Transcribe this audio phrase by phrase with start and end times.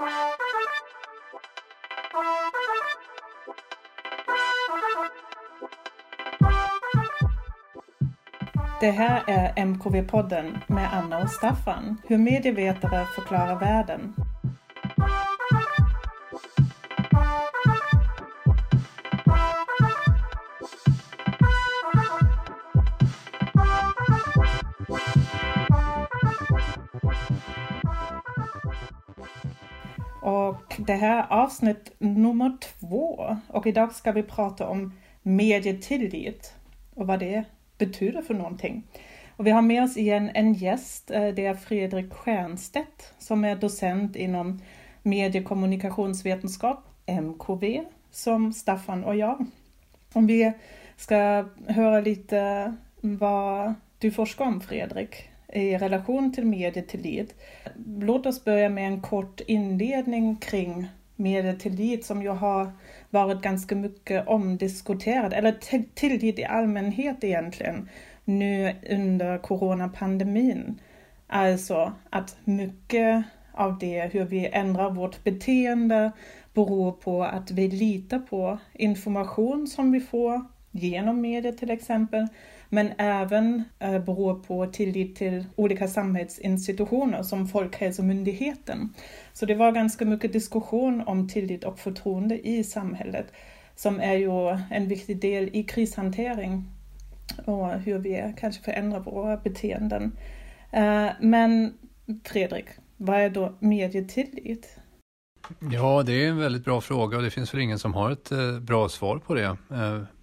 [0.00, 0.06] Det
[8.90, 11.96] här är MKV-podden med Anna och Staffan.
[12.04, 14.14] Hur medievetare förklarar världen.
[30.90, 33.36] Det här är avsnitt nummer två.
[33.48, 36.54] Och idag ska vi prata om medietillit
[36.94, 37.44] och vad det
[37.78, 38.82] betyder för någonting.
[39.36, 41.10] Och vi har med oss igen en gäst.
[41.10, 44.60] Eh, det är Fredrik Stiernstedt som är docent inom
[45.02, 49.46] mediekommunikationsvetenskap, MKV, som Staffan och jag.
[50.12, 50.52] Om vi
[50.96, 57.34] ska höra lite vad du forskar om, Fredrik, i relation till medietillit.
[57.86, 62.72] Låt oss börja med en kort inledning kring medietillit som ju har
[63.10, 65.52] varit ganska mycket omdiskuterad, eller
[65.94, 67.88] tillit i allmänhet egentligen,
[68.24, 70.80] nu under coronapandemin.
[71.26, 76.12] Alltså att mycket av det, hur vi ändrar vårt beteende,
[76.54, 82.26] beror på att vi litar på information som vi får genom medier till exempel,
[82.72, 88.94] men även eh, beror på tillit till olika samhällsinstitutioner som Folkhälsomyndigheten.
[89.32, 93.26] Så det var ganska mycket diskussion om tillit och förtroende i samhället
[93.76, 96.64] som är ju en viktig del i krishantering
[97.44, 100.12] och hur vi kanske förändrar våra beteenden.
[100.72, 101.74] Eh, men
[102.24, 104.78] Fredrik, vad är då medietillit?
[105.72, 108.32] Ja, det är en väldigt bra fråga och det finns väl ingen som har ett
[108.32, 109.56] eh, bra svar på det.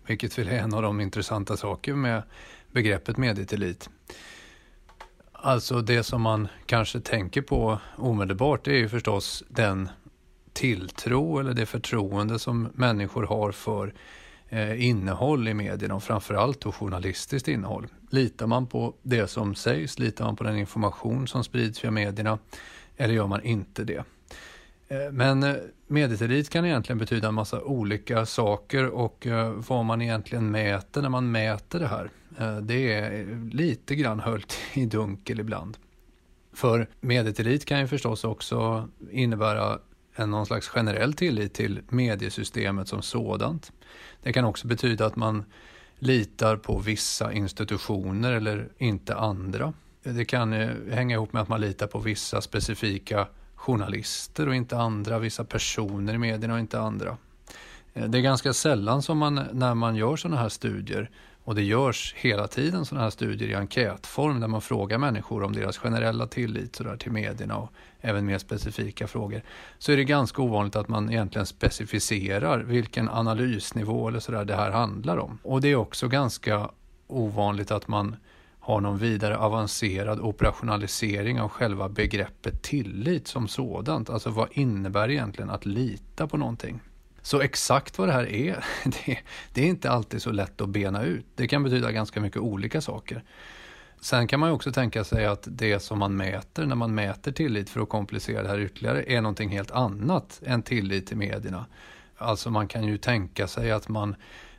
[0.07, 2.23] Vilket väl är en av de intressanta saker med
[2.71, 3.89] begreppet medietillit.
[5.31, 9.89] Alltså det som man kanske tänker på omedelbart det är ju förstås den
[10.53, 13.93] tilltro eller det förtroende som människor har för
[14.49, 17.87] eh, innehåll i medierna och framförallt då journalistiskt innehåll.
[18.09, 19.99] Litar man på det som sägs?
[19.99, 22.39] Litar man på den information som sprids via medierna?
[22.97, 24.03] Eller gör man inte det?
[24.87, 25.55] Eh, men eh,
[25.87, 31.09] medietillit kan egentligen betyda en massa olika saker och eh, vad man egentligen mäter när
[31.09, 32.09] man mäter det här,
[32.39, 35.77] eh, det är lite grann höljt i dunkel ibland.
[36.53, 39.79] För medietillit kan ju förstås också innebära
[40.15, 43.71] en någon slags generell tillit till mediesystemet som sådant.
[44.23, 45.45] Det kan också betyda att man
[45.99, 49.73] litar på vissa institutioner eller inte andra.
[50.03, 50.53] Det kan
[50.91, 53.27] hänga ihop med att man litar på vissa specifika
[53.57, 57.17] journalister och inte andra, vissa personer i medierna och inte andra.
[57.93, 61.09] Eh, det är ganska sällan som man, när man gör sådana här studier,
[61.43, 65.53] och det görs hela tiden sådana här studier i enkätform där man frågar människor om
[65.53, 69.41] deras generella tillit så där, till medierna och även mer specifika frågor,
[69.77, 74.71] så är det ganska ovanligt att man egentligen specificerar vilken analysnivå eller sådär det här
[74.71, 75.39] handlar om.
[75.43, 76.69] Och det är också ganska
[77.07, 78.15] ovanligt att man
[78.67, 84.09] har någon vidare avancerad operationalisering av själva begreppet tillit som sådant.
[84.09, 86.79] Alltså vad innebär egentligen att lita på någonting?
[87.21, 89.19] Så exakt vad det här är, det,
[89.53, 91.25] det, är inte alltid så lätt att bena ut.
[91.35, 93.23] Det kan betyda ganska mycket olika saker.
[94.01, 97.31] Sen kan man ju också tänka sig att det som man mäter när man mäter
[97.31, 101.65] tillit, för att komplicera det här ytterligare, är någonting helt annat än tillit till medierna.
[102.17, 104.15] Alltså man kan ju tänka sig att man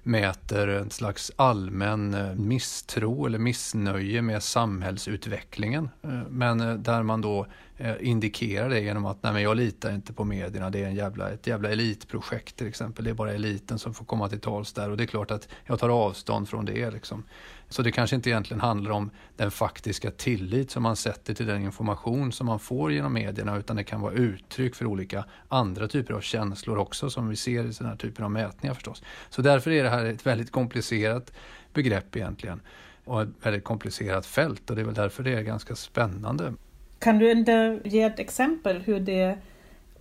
[0.08, 5.88] mäter en slags allmän eh, misstro eller missnöje med samhällsutvecklingen.
[6.02, 7.46] Eh, men eh, där man då
[7.80, 10.94] Eh, indikerar det genom att nej men jag litar inte på medierna, det är en
[10.94, 13.04] jävla, ett jävla elitprojekt till exempel.
[13.04, 15.48] Det är bara eliten som får komma till tals där och det är klart att
[15.64, 16.90] jag tar avstånd från det.
[16.90, 17.24] Liksom.
[17.68, 21.62] Så det kanske inte egentligen handlar om den faktiska tillit som man sätter till den
[21.62, 26.14] information som man får genom medierna utan det kan vara uttryck för olika andra typer
[26.14, 29.02] av känslor också som vi ser i sådana här typer av mätningar förstås.
[29.30, 31.32] Så därför är det här ett väldigt komplicerat
[31.72, 32.60] begrepp egentligen
[33.04, 36.54] och ett väldigt komplicerat fält och det är väl därför det är ganska spännande.
[36.98, 39.38] Kan du inte ge ett exempel hur det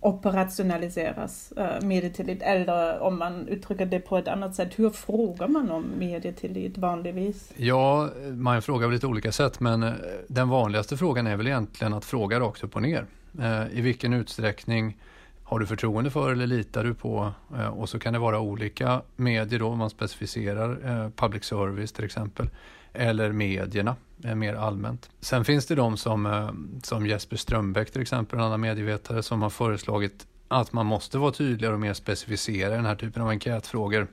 [0.00, 5.48] operationaliseras eh, äh, medietillit eller om man uttrycker det på ett annat sätt, hur frågar
[5.48, 7.52] man om medietillit vanligtvis?
[7.56, 9.92] Ja, man frågar på lite olika sätt men eh,
[10.28, 13.06] den vanligaste frågan är väl egentligen att fråga rakt upp och ner.
[13.40, 14.96] Eh, I vilken utsträckning
[15.42, 17.32] har du förtroende för eller litar du på?
[17.76, 22.50] Och så kan det vara olika medier då, om man specificerar public service till exempel
[22.92, 25.10] eller medierna Eh, mer allmänt.
[25.20, 26.50] Sen finns det de som, eh,
[26.82, 31.32] som Jesper Strömbäck till exempel, en annan medievetare, som har föreslagit att man måste vara
[31.32, 34.06] tydligare och mer specificera den här typen av enkätfrågor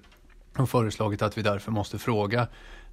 [0.57, 2.48] och föreslagit att vi därför måste fråga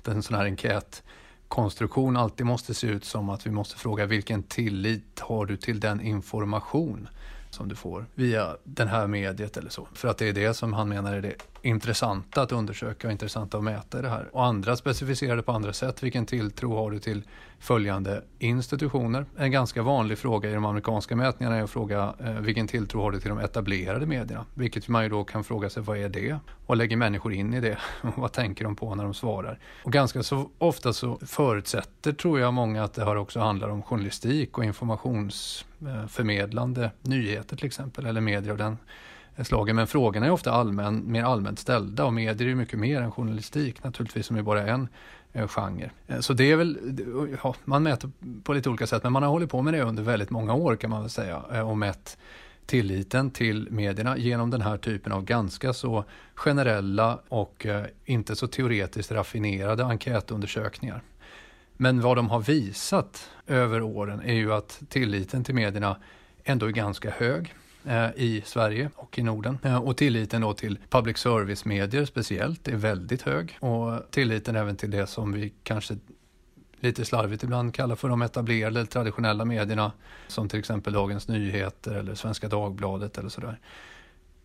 [0.04, 5.20] en sån här enkätkonstruktion alltid måste se ut som att vi måste fråga vilken tillit
[5.20, 7.08] har du till den information
[7.50, 9.88] som du får via den här mediet eller så.
[9.92, 13.58] För att det är det som han menar är det intressanta att undersöka och intressanta
[13.58, 14.28] att mäta i det här.
[14.32, 16.02] Och andra specificerar det på andra sätt.
[16.02, 17.22] Vilken tilltro har du till
[17.58, 19.26] följande institutioner?
[19.36, 23.10] En ganska vanlig fråga i de amerikanska mätningarna är att fråga eh, vilken tilltro har
[23.10, 24.46] du till de etablerade medierna?
[24.54, 26.38] Vilket man ju då kan fråga sig vad är det?
[26.66, 27.78] Vad lägger människor in i det?
[28.16, 29.58] vad tänker de på när de svarar?
[29.84, 33.82] Och ganska så ofta så förutsätter tror jag många att det här också handlar om
[33.82, 38.76] journalistik och informationsförmedlande eh, nyheter till exempel eller medier av den
[39.42, 39.76] slagen.
[39.76, 43.12] Men frågorna är ofta allmän, mer allmänt ställda och medier är ju mycket mer än
[43.12, 44.88] journalistik naturligtvis som är bara en
[45.32, 45.90] eh, genre.
[46.06, 46.78] Eh, så det är väl,
[47.42, 48.10] ja, man mäter
[48.44, 50.76] på lite olika sätt men man har hållit på med det under väldigt många år
[50.76, 52.18] kan man väl säga eh, och mätt
[52.66, 56.04] tilliten till medierna genom den här typen av ganska så
[56.34, 61.02] generella och eh, inte så teoretiskt raffinerade enkätundersökningar.
[61.76, 65.96] Men vad de har visat över åren är ju att tilliten till medierna
[66.44, 67.54] ändå är ganska hög.
[67.84, 69.58] Eh, I Sverige och i Norden.
[69.62, 73.56] Eh, och tilliten då till public service-medier speciellt är väldigt hög.
[73.60, 75.96] Och tilliten även till det som vi kanske
[76.80, 79.92] lite slarvigt ibland kallar för de etablerade traditionella medierna
[80.28, 83.58] som till exempel Dagens Nyheter eller Svenska Dagbladet eller sådär.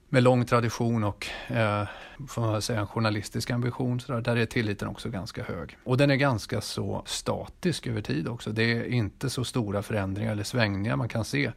[0.10, 1.88] Med lång tradition och eh,
[2.28, 5.78] får man säga en journalistisk ambition, så där, där är tilliten också ganska hög.
[5.84, 8.52] Och den är ganska så statisk över tid också.
[8.52, 11.52] Det är inte så stora förändringar eller svängningar man kan se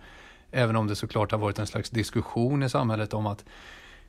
[0.53, 3.45] Även om det såklart har varit en slags diskussion i samhället om att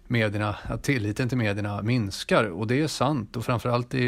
[0.07, 2.43] medierna, att tilliten till medierna minskar.
[2.43, 4.05] Och det är sant och framförallt i,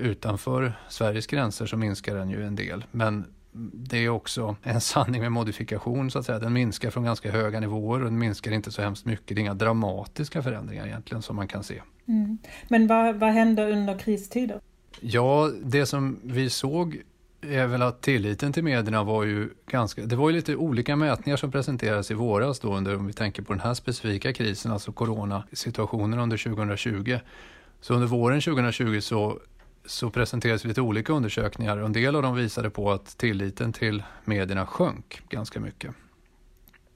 [0.00, 2.84] utanför Sveriges gränser så minskar den ju en del.
[2.90, 3.24] Men
[3.72, 6.38] det är också en sanning med modifikation så att säga.
[6.38, 9.28] Den minskar från ganska höga nivåer och den minskar inte så hemskt mycket.
[9.28, 11.82] Det är inga dramatiska förändringar egentligen som man kan se.
[12.08, 12.38] Mm.
[12.68, 14.60] Men vad, vad händer under kristider?
[15.00, 17.02] Ja, det som vi såg
[17.42, 21.36] är väl att tilliten till medierna var ju ganska, det var ju lite olika mätningar
[21.36, 24.92] som presenterades i våras då under, om vi tänker på den här specifika krisen, alltså
[24.92, 27.18] coronasituationen under 2020.
[27.80, 29.38] Så under våren 2020 så,
[29.84, 34.02] så presenterades lite olika undersökningar och en del av dem visade på att tilliten till
[34.24, 35.94] medierna sjönk ganska mycket.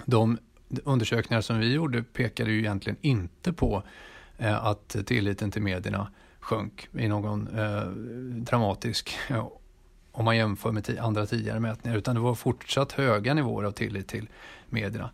[0.05, 0.39] De
[0.85, 3.83] undersökningar som vi gjorde pekade ju egentligen inte på
[4.39, 6.11] eh, att tilliten till medierna
[6.41, 7.87] sjönk i någon eh,
[8.43, 9.19] dramatisk
[10.17, 14.09] om man jämför med andra tidigare mätningar, utan det var fortsatt höga nivåer av tillit
[14.09, 14.29] till
[14.69, 15.11] medierna.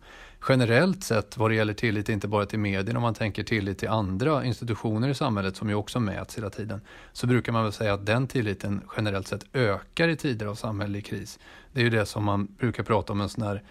[0.49, 3.89] Generellt sett vad det gäller tillit inte bara till medierna, om man tänker tillit till
[3.89, 6.81] andra institutioner i samhället som ju också mäts hela tiden,
[7.13, 11.05] så brukar man väl säga att den tilliten generellt sett ökar i tider av samhällelig
[11.05, 11.39] kris.
[11.71, 13.63] Det är ju det som man brukar prata om en sån här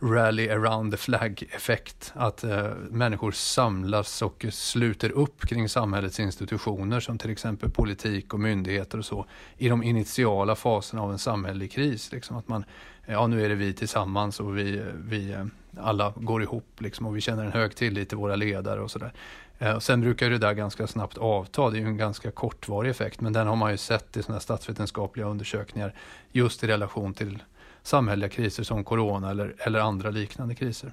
[0.00, 2.12] rally around the flag-effekt.
[2.14, 8.40] Att eh, människor samlas och sluter upp kring samhällets institutioner som till exempel politik och
[8.40, 9.26] myndigheter och så
[9.58, 12.12] i de initiala faserna av en samhällelig kris.
[12.12, 12.64] Liksom att man,
[13.06, 15.44] ja nu är det vi tillsammans och vi, vi eh,
[15.76, 19.12] alla går ihop liksom, och vi känner en hög tillit till våra ledare och sådär.
[19.58, 23.20] Eh, sen brukar det där ganska snabbt avta, det är ju en ganska kortvarig effekt
[23.20, 25.94] men den har man ju sett i sådana statsvetenskapliga undersökningar
[26.32, 27.42] just i relation till
[27.82, 30.92] samhälleliga kriser som corona eller, eller andra liknande kriser.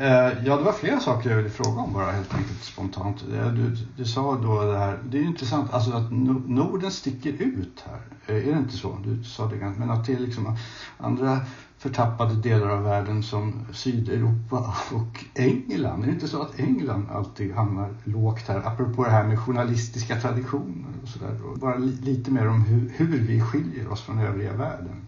[0.00, 3.24] Eh, ja, det var flera saker jag ville fråga om bara helt enkelt spontant.
[3.34, 6.12] Eh, du, du sa då det här, det är ju intressant, alltså att
[6.46, 8.00] Norden sticker ut här.
[8.26, 8.98] Eh, är det inte så?
[9.04, 10.56] Du sa det ganska, men att det är liksom
[10.98, 11.40] andra
[11.78, 16.02] förtappade delar av världen som Sydeuropa och England.
[16.02, 18.66] Är det inte så att England alltid hamnar lågt här?
[18.66, 21.34] Apropå det här med journalistiska traditioner och sådär.
[21.56, 25.07] Bara lite mer om hur, hur, vi skiljer oss från övriga världen.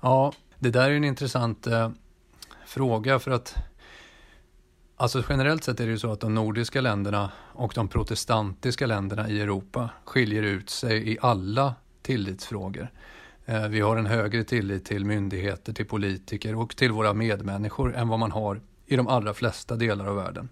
[0.00, 1.90] Ja, det där är en intressant eh,
[2.66, 3.56] fråga för att
[5.00, 9.28] Alltså generellt sett är det ju så att de nordiska länderna och de protestantiska länderna
[9.28, 12.88] i Europa skiljer ut sig i alla tillitsfrågor.
[13.46, 18.08] Eh, vi har en högre tillit till myndigheter, till politiker och till våra medmänniskor än
[18.08, 20.48] vad man har i de allra flesta delar av världen.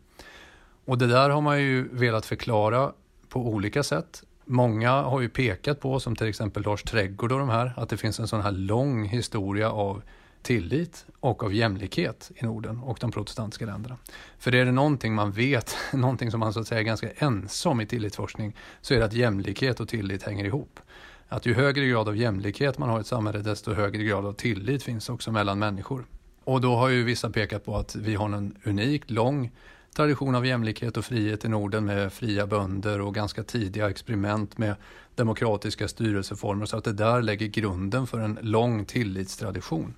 [0.85, 2.93] Och det där har man ju velat förklara
[3.29, 4.23] på olika sätt.
[4.51, 7.97] Många har ju pekat på, som till exempel Lars Trädgård och de här, att det
[7.97, 10.03] finns en sån här lång historia av
[10.43, 13.97] tillit och av jämlikhet i Norden och de protestantiska länderna.
[14.39, 17.81] För är det någonting man vet, någonting som man så att säga är ganska ensam
[17.81, 20.81] i tillitsforskning, så är det att jämlikhet och tillit hänger ihop
[21.29, 24.33] att ju högre grad av jämlikhet man har i ett samhälle desto högre grad av
[24.33, 26.05] tillit finns också mellan människor.
[26.45, 29.51] Och då har ju vissa pekat på att vi har en unikt lång
[29.99, 34.75] tradition av jämlikhet och frihet i Norden med fria bönder och ganska tidiga experiment med
[35.15, 39.95] demokratiska styrelseformer så att det där lägger grunden för en lång tillitstradition.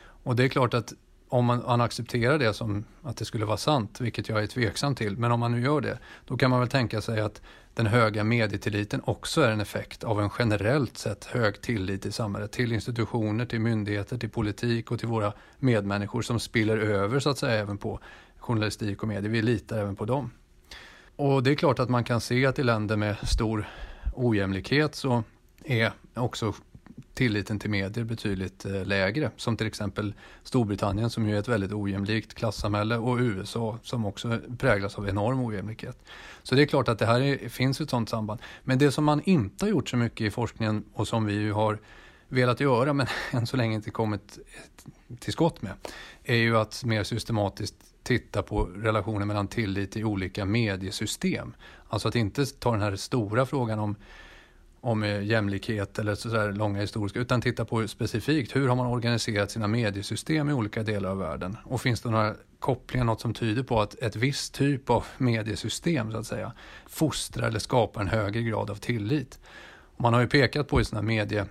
[0.00, 0.92] Och det är klart att
[1.28, 4.94] om man, man, accepterar det som att det skulle vara sant, vilket jag är tveksam
[4.94, 7.42] till, men om man nu gör det, då kan man väl tänka sig att
[7.74, 12.52] den höga medietilliten också är en effekt av en generellt sett hög tillit i samhället
[12.52, 17.38] till institutioner, till myndigheter, till politik och till våra medmänniskor som spiller över så att
[17.38, 18.00] säga även på
[18.42, 19.30] journalistik och medier.
[19.30, 20.30] Vi litar även på dem.
[21.16, 23.68] Och det är klart att man kan se att i länder med stor
[24.14, 25.24] ojämlikhet så
[25.64, 26.54] är också
[27.14, 29.30] tilliten till medier betydligt eh, lägre.
[29.36, 34.40] Som till exempel Storbritannien som ju är ett väldigt ojämlikt klassamhälle och USA som också
[34.58, 36.04] präglas av enorm ojämlikhet.
[36.42, 38.40] Så det är klart att det här är, finns ett sådant samband.
[38.64, 41.52] Men det som man inte har gjort så mycket i forskningen och som vi ju
[41.52, 41.78] har
[42.28, 44.38] velat göra men än så länge inte kommit
[45.20, 45.72] till skott med
[46.24, 51.54] är ju att mer systematiskt titta på relationen mellan tillit i olika mediesystem.
[51.88, 53.96] Alltså att inte ta den här stora frågan om
[54.84, 59.50] om eh, jämlikhet eller sådär långa historiska, utan titta på specifikt hur har man organiserat
[59.50, 61.56] sina mediesystem i olika delar av världen?
[61.64, 66.12] Och finns det några kopplingar, något som tyder på att ett visst typ av mediesystem
[66.12, 66.52] så att säga
[66.86, 69.40] fostrar eller skapar en högre grad av tillit?
[69.96, 71.46] Och man har ju pekat på i sina medie,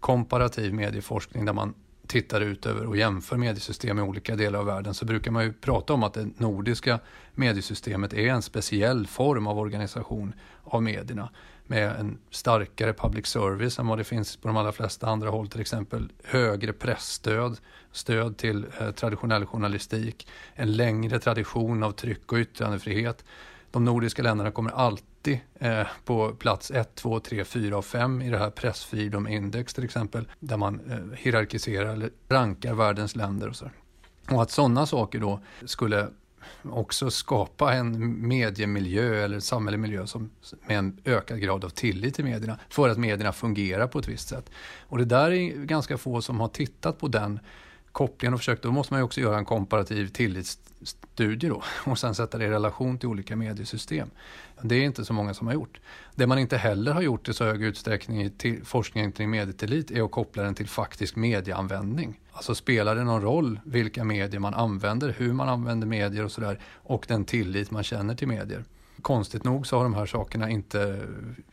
[0.00, 1.74] komparativ medieforskning där man
[2.06, 5.52] tittar ut över och jämför mediesystem i olika delar av världen så brukar man ju
[5.52, 7.00] prata om att det nordiska
[7.34, 10.32] mediesystemet är en speciell form av organisation
[10.64, 11.30] av medierna
[11.66, 15.48] med en starkare public service än vad det finns på de allra flesta andra håll,
[15.48, 17.58] till exempel högre pressstöd,
[17.92, 23.24] stöd till eh, traditionell journalistik, en längre tradition av tryck och yttrandefrihet.
[23.70, 28.30] De nordiska länderna kommer alltid eh, på plats 1, 2, 3, 4 och 5 i
[28.30, 33.48] det här Press Freedom Index till exempel, där man eh, hierarkiserar eller rankar världens länder
[33.48, 33.70] och så.
[34.30, 36.08] Och att sådana saker då skulle
[36.62, 40.30] också skapa en mediemiljö eller samhällelig miljö som,
[40.66, 44.28] med en ökad grad av tillit till medierna för att medierna fungerar på ett visst
[44.28, 44.50] sätt.
[44.80, 47.40] Och det där är ganska få som har tittat på den
[47.92, 51.98] kopplingen och försökt, då måste man ju också göra en komparativ tillits studie då och
[51.98, 54.10] sen sätta det i relation till olika mediesystem.
[54.62, 55.80] Det är inte så många som har gjort.
[56.14, 60.02] Det man inte heller har gjort i så hög utsträckning i forskningen kring medietillit är
[60.02, 62.20] att koppla den till faktisk medieanvändning.
[62.32, 66.60] Alltså spelar det någon roll vilka medier man använder, hur man använder medier och sådär
[66.66, 68.64] och den tillit man känner till medier.
[69.04, 71.00] Konstigt nog så har de här sakerna inte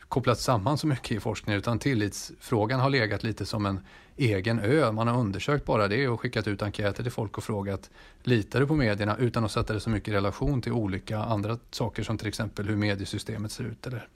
[0.08, 3.80] kopplats samman så mycket i forskningen utan tillitsfrågan har legat lite som en
[4.16, 4.92] egen ö.
[4.92, 7.90] Man har undersökt bara det och skickat ut enkäter till folk och frågat
[8.22, 11.58] litar du på medierna utan att sätta det så mycket i relation till olika andra
[11.70, 13.86] saker som till exempel hur mediesystemet ser ut.
[13.86, 14.08] Eller?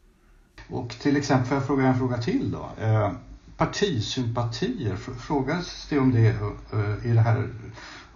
[0.69, 2.85] Och till exempel, får jag fråga en fråga till då?
[2.85, 3.12] Eh,
[3.57, 7.49] partisympatier, frågas det om det eh, i det här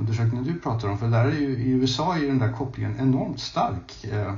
[0.01, 0.99] undersökningen du pratar om?
[0.99, 4.35] För där är ju, i USA är ju den där kopplingen enormt stark, eh,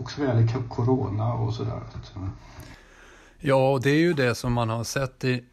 [0.00, 1.80] också vad gäller corona och sådär.
[3.38, 5.44] Ja, och det är ju det som man har sett i,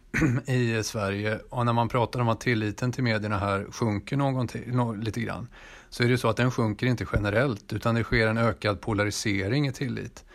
[0.46, 5.22] i Sverige och när man pratar om att tilliten till medierna här sjunker någon, lite
[5.22, 5.48] grann
[5.90, 8.82] så är det ju så att den sjunker inte generellt utan det sker en ökad
[8.82, 10.26] polarisering i tillit.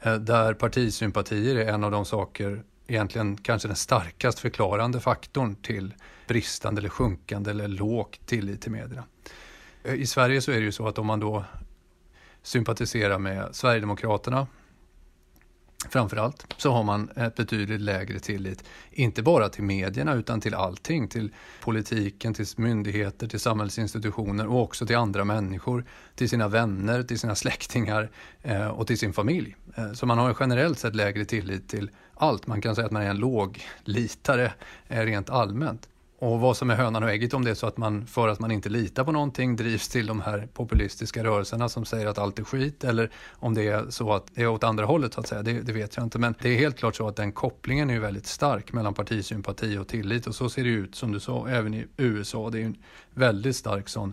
[0.00, 5.94] Eh, där partisympatier är en av de saker, egentligen kanske den starkast förklarande faktorn till
[6.26, 9.04] bristande eller sjunkande eller låg tillit till medierna.
[9.84, 11.44] Eh, I Sverige så är det ju så att om man då
[12.42, 14.46] sympatiserar med Sverigedemokraterna
[15.88, 21.08] framförallt så har man ett betydligt lägre tillit, inte bara till medierna utan till allting,
[21.08, 27.18] till politiken, till myndigheter, till samhällsinstitutioner och också till andra människor, till sina vänner, till
[27.18, 28.10] sina släktingar
[28.42, 29.56] eh, och till sin familj.
[29.74, 32.46] Eh, så man har generellt sett lägre tillit till allt.
[32.46, 34.52] Man kan säga att man är en låglitare
[34.88, 35.88] eh, rent allmänt.
[36.18, 38.40] Och vad som är hönan och ägget om det är så att man för att
[38.40, 42.38] man inte litar på någonting drivs till de här populistiska rörelserna som säger att allt
[42.38, 45.28] är skit eller om det är så att det är åt andra hållet så att
[45.28, 46.18] säga, det, det vet jag inte.
[46.18, 49.88] Men det är helt klart så att den kopplingen är väldigt stark mellan partisympati och
[49.88, 52.50] tillit och så ser det ut som du sa även i USA.
[52.50, 52.76] Det är en
[53.14, 54.12] väldigt stark sån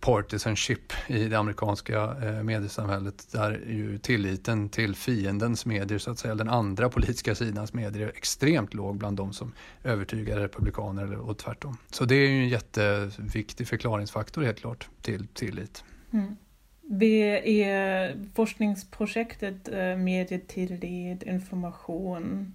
[0.00, 6.34] partisanship i det amerikanska eh, mediesamhället där ju tilliten till fiendens medier, så att säga,
[6.34, 9.52] den andra politiska sidans medier är extremt låg bland de som
[9.84, 11.76] övertygar republikaner och tvärtom.
[11.90, 15.84] Så det är ju en jätteviktig förklaringsfaktor helt klart till tillit.
[16.12, 16.36] Mm.
[16.82, 22.54] Det är forskningsprojektet eh, Medietillit, information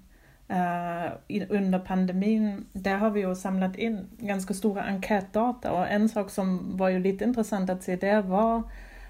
[0.50, 1.12] Uh,
[1.50, 6.78] under pandemin, där har vi ju samlat in ganska stora enkätdata och en sak som
[6.78, 8.64] var ju lite intressant att se där var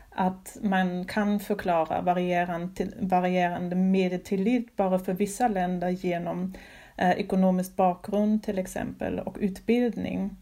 [0.10, 6.54] att man kan förklara varierande, varierande medietillit bara för vissa länder genom
[6.98, 10.38] eh, ekonomisk bakgrund till exempel och utbildning.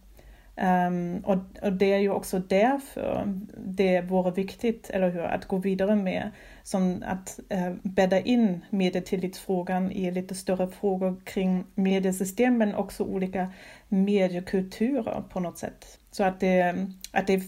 [0.56, 5.58] Um, och, och, det är ju också därför det vore viktigt, eller hur, att gå
[5.58, 6.32] vidare med
[6.64, 13.52] som att uh, bädda in medietillitsfrågan i lite större frågor kring mediesystem men också olika
[13.88, 16.00] mediekulturer på något sätt.
[16.12, 17.40] Så att det, att det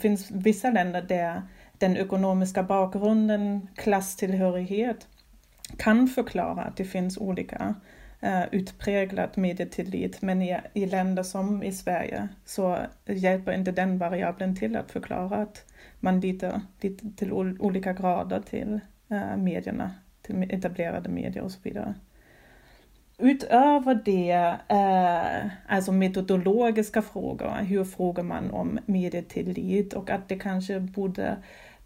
[0.00, 1.42] finns vissa länder där
[1.78, 5.08] den ekonomiska bakgrunden, klasstillhörighet
[5.78, 7.74] kan förklara att det finns olika
[8.24, 10.22] Eh, utpräglad medietillit.
[10.22, 15.36] Men i, i länder som i Sverige så hjälper inte den variabeln till att förklara
[15.36, 15.64] att
[16.00, 21.94] man litar, litar till olika grader till eh, medierna, till etablerade medier och så vidare.
[23.18, 30.80] Utöver det, eh, alltså metodologiska frågor, hur frågar man om medietillit och att det kanske
[30.80, 31.36] borde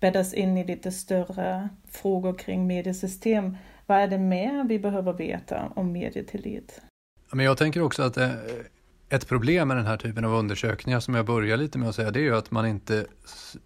[0.01, 3.57] bäddas in i lite större frågor kring mediesystem.
[3.87, 6.81] Vad är det mer vi behöver veta om medietillit?
[7.33, 8.31] Men jag tänker också att eh,
[9.09, 12.11] ett problem med den här typen av undersökningar som jag börjar lite med att säga
[12.11, 13.07] det är ju att man inte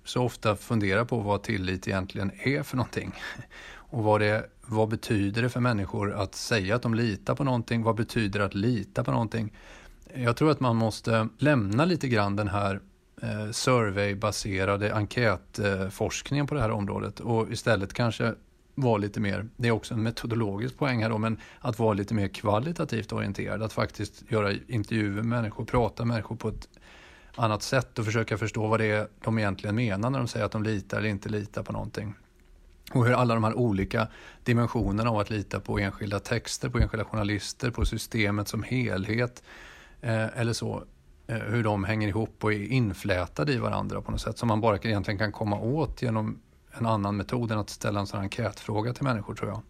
[0.05, 3.13] så ofta funderar på vad tillit egentligen är för någonting.
[3.93, 7.83] Och vad, det, vad betyder det för människor att säga att de litar på någonting?
[7.83, 9.53] Vad betyder det att lita på någonting?
[10.15, 12.81] Jag tror att man måste lämna lite grann den här
[13.23, 18.35] eh, surveybaserade enkätforskningen på det här området och istället kanske
[18.81, 22.15] vara lite mer, det är också en metodologisk poäng här då, men att vara lite
[22.15, 23.63] mer kvalitativt orienterad.
[23.63, 26.69] Att faktiskt göra intervjuer med människor, prata med människor på ett
[27.37, 30.53] annat sätt och försöka förstå vad det är de egentligen menar när de säger att
[30.53, 32.15] de litar eller inte litar på någonting.
[32.93, 34.09] Och hur alla de här olika
[34.45, 39.43] dimensionerna av att lita på enskilda texter, på enskilda journalister, på systemet som helhet
[40.01, 40.85] eh, eller så,
[41.27, 44.61] eh, hur de hänger ihop och är inflätade i varandra på något sätt som man
[44.61, 46.41] bara egentligen kan komma åt genom
[46.73, 49.63] en annan metod än att ställa en sån här enkätfråga till människor tror jag.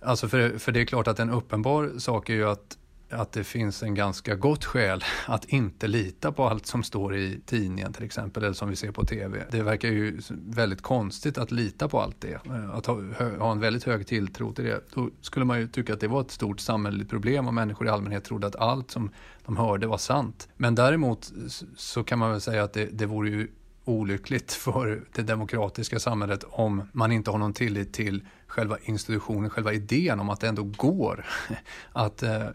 [0.00, 2.76] Alltså för, för det är klart att en uppenbar sak är ju att
[3.10, 7.40] att det finns en ganska gott skäl att inte lita på allt som står i
[7.46, 9.44] tidningen till exempel, eller som vi ser på TV.
[9.50, 13.02] Det verkar ju väldigt konstigt att lita på allt det, eh, att ha,
[13.38, 14.80] ha en väldigt hög tilltro till det.
[14.94, 17.90] Då skulle man ju tycka att det var ett stort samhälleligt problem om människor i
[17.90, 19.10] allmänhet trodde att allt som
[19.44, 20.48] de hörde var sant.
[20.56, 21.32] Men däremot
[21.76, 23.48] så kan man väl säga att det, det vore ju
[23.86, 29.72] olyckligt för det demokratiska samhället om man inte har någon tillit till själva institutionen, själva
[29.72, 31.26] idén om att det ändå går
[31.92, 32.50] att eh, eh,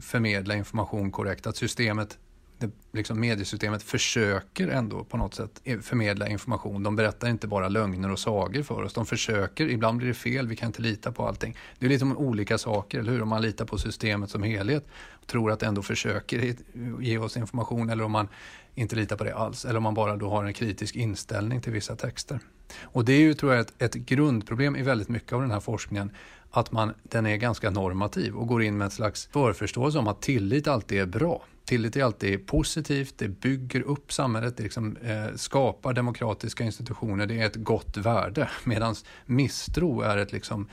[0.00, 2.18] förmedla information korrekt, att systemet
[2.58, 6.82] det, liksom mediesystemet försöker ändå på något sätt förmedla information.
[6.82, 8.92] De berättar inte bara lögner och sagor för oss.
[8.92, 11.56] De försöker, ibland blir det fel, vi kan inte lita på allting.
[11.78, 13.22] Det är lite om olika saker, eller hur?
[13.22, 16.54] Om man litar på systemet som helhet och tror att det ändå försöker
[17.00, 18.28] ge oss information eller om man
[18.74, 19.64] inte litar på det alls.
[19.64, 22.40] Eller om man bara då har en kritisk inställning till vissa texter.
[22.82, 25.60] Och det är ju, tror jag, ett, ett grundproblem i väldigt mycket av den här
[25.60, 26.10] forskningen
[26.50, 30.22] att man, den är ganska normativ och går in med en slags förförståelse om att
[30.22, 31.42] tillit alltid är bra.
[31.66, 37.40] Tillit är alltid positivt, det bygger upp samhället, det liksom, eh, skapar demokratiska institutioner, det
[37.40, 38.50] är ett gott värde.
[38.64, 40.68] Medan misstro är ett, liksom,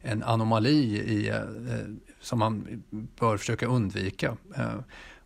[0.00, 1.42] en anomali i, eh, eh,
[2.20, 4.36] som man bör försöka undvika.
[4.56, 4.74] Eh,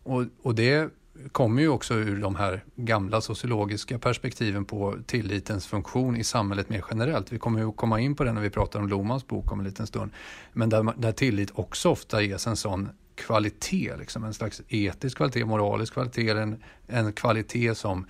[0.03, 0.89] och, och det
[1.31, 6.85] kommer ju också ur de här gamla sociologiska perspektiven på tillitens funktion i samhället mer
[6.89, 7.31] generellt.
[7.31, 9.59] Vi kommer ju att komma in på det när vi pratar om Lomans bok om
[9.59, 10.11] en liten stund.
[10.53, 15.45] Men där, där tillit också ofta ges en sån kvalitet, liksom en slags etisk kvalitet,
[15.45, 18.05] moralisk kvalitet, en, en kvalitet som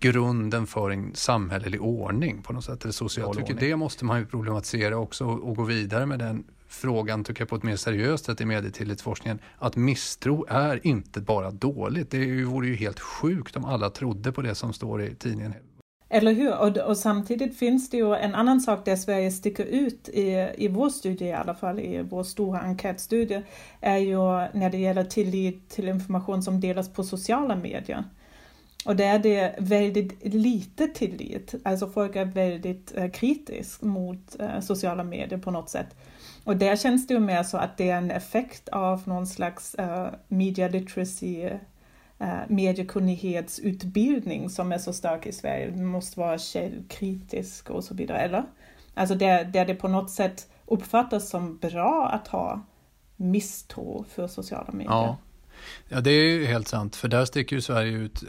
[0.00, 3.70] grunden för en samhällelig ordning på något sätt, eller social Jag tycker ordning.
[3.70, 7.48] det måste man ju problematisera också och, och gå vidare med den frågan tycker jag
[7.48, 12.10] på ett mer seriöst sätt i medietillitsforskningen att misstro är inte bara dåligt.
[12.10, 15.54] Det vore ju helt sjukt om alla trodde på det som står i tidningen.
[16.10, 16.58] Eller hur?
[16.58, 20.68] Och, och, samtidigt finns det ju en annan sak där Sverige sticker ut i, i
[20.68, 23.42] vår studie i alla fall, i vår stora enkätstudie,
[23.80, 24.18] är ju
[24.52, 28.04] när det gäller tillit till information som delas på sociala medier.
[28.84, 34.60] Och där är det väldigt lite tillit, alltså folk är väldigt eh, kritiska mot eh,
[34.60, 35.96] sociala medier på något sätt.
[36.44, 39.74] Och där känns det ju mer så att det är en effekt av någon slags
[39.74, 41.50] eh, media literacy,
[42.20, 45.70] Eh, mediekunnighetsutbildning som är så stark i Sverige.
[45.70, 48.44] man måste vara källkritisk och så vidare, eller?
[48.94, 52.60] Alltså där, där det på något sätt uppfattas som bra att ha
[53.16, 54.92] misstro för sociala medier.
[54.92, 55.16] Ja.
[55.88, 58.28] ja, det är ju helt sant, för där sticker ju Sverige ut eh,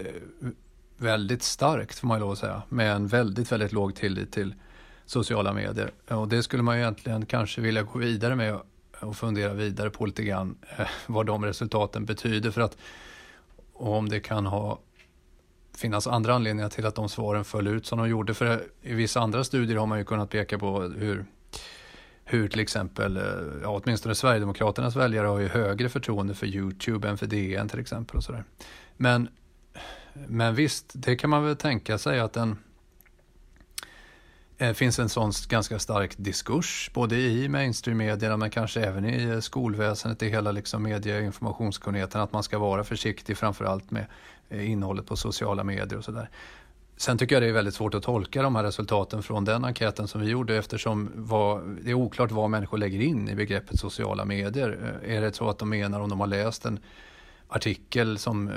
[0.98, 4.56] väldigt starkt får man ju lov att säga, med en väldigt, väldigt låg tillit till
[5.06, 5.92] sociala medier.
[6.08, 8.60] Och det skulle man ju egentligen kanske vilja gå vidare med
[9.00, 12.78] och fundera vidare på lite grann eh, vad de resultaten betyder för att
[13.80, 14.80] och om det kan ha
[15.78, 18.34] finnas andra anledningar till att de svaren föll ut som de gjorde.
[18.34, 21.26] För i vissa andra studier har man ju kunnat peka på hur,
[22.24, 23.24] hur till exempel, eh,
[23.64, 28.18] ja, åtminstone Sverigedemokraternas väljare har ju högre förtroende för Youtube än för DN till exempel.
[28.18, 28.44] Och sådär.
[28.98, 29.30] Men
[30.28, 32.58] Men visst, det kan man väl tänka sig att den
[34.60, 39.40] det finns en sån ganska stark diskurs både i mainstream-medierna men kanske även i eh,
[39.40, 44.06] skolväsendet, i hela liksom medie och informationskunnigheten att man ska vara försiktig framförallt med
[44.50, 46.30] eh, innehållet på sociala medier och sådär.
[46.98, 50.08] Sen tycker jag det är väldigt svårt att tolka de här resultaten från den enkäten
[50.08, 54.26] som vi gjorde eftersom vad, det är oklart vad människor lägger in i begreppet sociala
[54.26, 55.00] medier.
[55.06, 56.80] Är det så att de menar om de har läst en
[57.48, 58.52] artikel som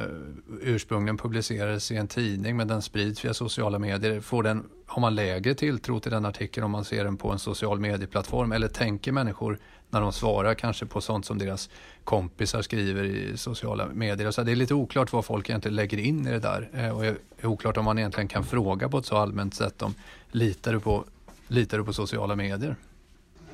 [0.62, 4.20] ursprungligen publicerades i en tidning men den sprids via sociala medier.
[4.20, 7.38] Får den, har man lägre tilltro till den artikeln om man ser den på en
[7.38, 9.58] social medieplattform eller tänker människor
[9.90, 11.70] när de svarar kanske på sånt som deras
[12.04, 14.30] kompisar skriver i sociala medier.
[14.30, 17.02] Så det är lite oklart vad folk egentligen lägger in i det där eh, och
[17.02, 19.94] det är oklart om man egentligen kan fråga på ett så allmänt sätt om
[20.30, 21.04] litar du på,
[21.48, 22.76] litar du på sociala medier?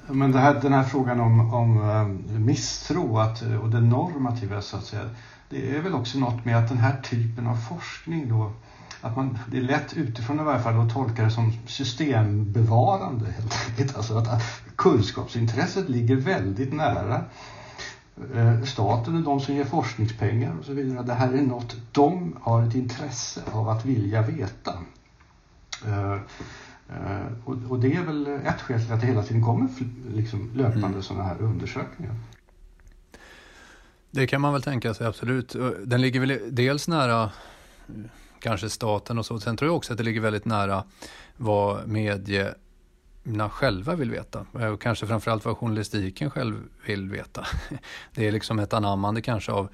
[0.07, 4.77] Men det här, den här frågan om, om eh, misstro att, och det normativa så
[4.77, 5.11] att säga.
[5.51, 8.53] Det är väl också något med att den här typen av forskning då
[9.01, 13.55] att man, det är lätt utifrån i varje fall att tolka det som systembevarande helt
[13.69, 13.97] enkelt.
[13.97, 14.43] Alltså att
[14.77, 17.25] kunskapsintresset ligger väldigt nära
[18.35, 21.03] eh, staten är de som ger forskningspengar och så vidare.
[21.03, 24.75] Det här är något de har ett intresse av att vilja veta.
[25.87, 26.13] Eh,
[26.89, 27.27] eh,
[27.69, 29.69] och det är väl ett skäl till att det hela tiden kommer
[30.15, 31.03] liksom löpande mm.
[31.03, 32.15] sådana här undersökningar.
[34.11, 35.57] Det kan man väl tänka sig, absolut.
[35.85, 37.31] Den ligger väl dels nära
[38.41, 39.41] kanske staten och så.
[39.41, 40.85] Sen tror jag också att det ligger väldigt nära
[41.37, 44.47] vad medierna själva vill veta.
[44.61, 47.47] Eh, och kanske framförallt vad journalistiken själv vill veta.
[48.15, 49.69] Det är liksom ett anammande kanske av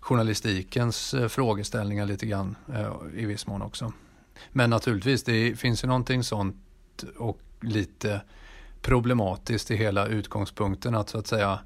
[0.00, 3.92] journalistikens eh, frågeställningar lite grann eh, i viss mån också.
[4.52, 6.56] Men naturligtvis, det finns ju någonting sånt
[7.16, 8.20] och lite
[8.80, 11.58] problematiskt i hela utgångspunkten att så att säga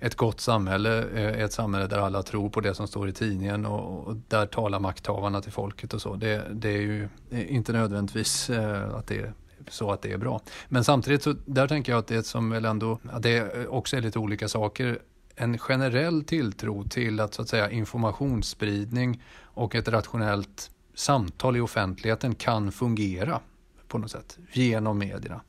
[0.00, 3.66] ett gott samhälle är ett samhälle där alla tror på det som står i tidningen
[3.66, 6.14] och, och där talar makthavarna till folket och så.
[6.14, 9.32] Det, det är ju inte nödvändigtvis eh, att det är
[9.68, 10.40] så att det är bra.
[10.68, 14.00] Men samtidigt så där tänker jag att det som väl ändå, att det också är
[14.00, 14.98] lite olika saker.
[15.36, 22.34] En generell tilltro till att så att säga informationsspridning och ett rationellt samtal i offentligheten
[22.34, 23.40] kan fungera
[23.88, 25.40] på något sätt genom medierna.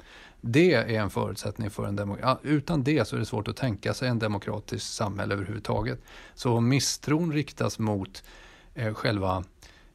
[0.42, 2.48] Det är en förutsättning för en demokrati.
[2.48, 6.00] Utan det så är det svårt att tänka sig en demokratisk samhälle överhuvudtaget.
[6.34, 8.24] Så om misstron riktas mot
[8.76, 9.44] eh, själva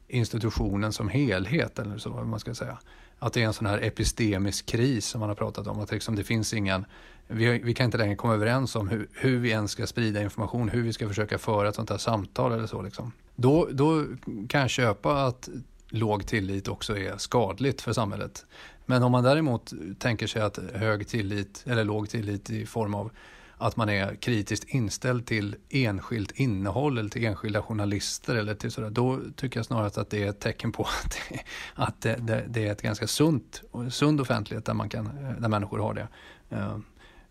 [0.07, 2.77] institutionen som helhet, eller så man ska säga.
[3.19, 5.79] Att det är en sån här epistemisk kris som man har pratat om.
[5.79, 6.85] Att liksom det finns ingen,
[7.27, 10.69] vi, vi kan inte längre komma överens om hur, hur, vi ens ska sprida information,
[10.69, 12.81] hur vi ska försöka föra ett sånt här samtal eller så.
[12.81, 13.11] Liksom.
[13.35, 14.05] Då, då
[14.49, 15.49] kan jag köpa att
[15.89, 18.45] låg tillit också är skadligt för samhället.
[18.89, 23.11] Men om man däremot tänker sig att hög tillit eller låg tillit i form av
[23.57, 28.89] att man är kritiskt inställd till enskilt innehåll eller till enskilda journalister eller till sådär,
[28.89, 31.39] då tycker jag snarare att det är ett tecken på att, det,
[31.75, 35.79] att det, det, det är ett ganska sunt, sund offentlighet där, man kan, där människor
[35.79, 36.07] har det.
[36.49, 36.77] Eh,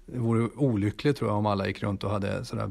[0.07, 2.67] det vore olyckligt tror jag om alla gick runt och hade sådär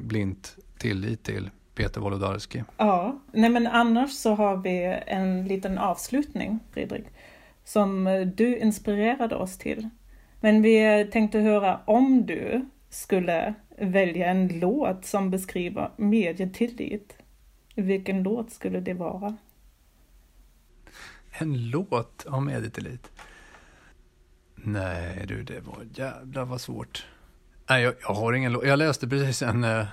[0.00, 2.64] blint tillit till Peter Wolodarski.
[2.76, 7.04] Ja, nej men annars så har vi en liten avslutning, Fredrik
[7.64, 9.88] som eh, du inspirerade oss till.
[10.40, 17.16] Men vi eh, tänkte höra om du skulle välja en låt som beskriver medietillit.
[17.74, 19.36] Vilken låt skulle det vara?
[21.30, 23.10] En låt om medietillit?
[24.54, 27.06] Nej du, det var jävla vad svårt.
[27.68, 28.66] Nej, jag, jag, har ingen låt.
[28.66, 29.86] Jag läste precis en, eh,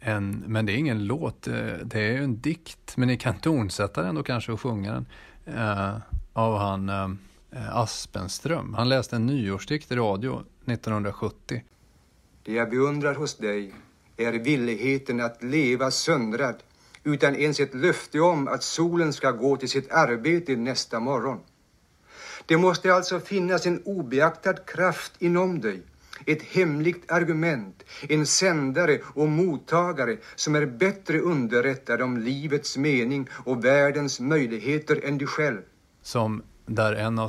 [0.00, 1.42] en, men det är ingen låt.
[1.84, 5.06] Det är ju en dikt, men ni kan tonsätta den då kanske och sjunga den
[6.32, 8.74] av han eh, Aspenström.
[8.74, 11.64] Han läste en nyårsdikt i radio 1970.
[12.42, 13.74] Det jag beundrar hos dig
[14.16, 16.62] är villigheten att leva söndrad
[17.04, 21.40] utan ens ett löfte om att solen ska gå till sitt arbete nästa morgon.
[22.46, 25.82] Det måste alltså finnas en obeaktad kraft inom dig
[26.26, 33.64] ett hemligt argument, en sändare och mottagare som är bättre underrättad om livets mening och
[33.64, 35.60] världens möjligheter än du själv
[36.02, 37.28] som där en av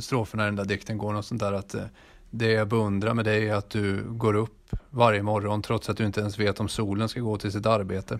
[0.00, 1.84] stroferna i den där dikten går något sånt där att eh,
[2.30, 6.06] det jag beundrar med dig är att du går upp varje morgon trots att du
[6.06, 8.18] inte ens vet om solen ska gå till sitt arbete.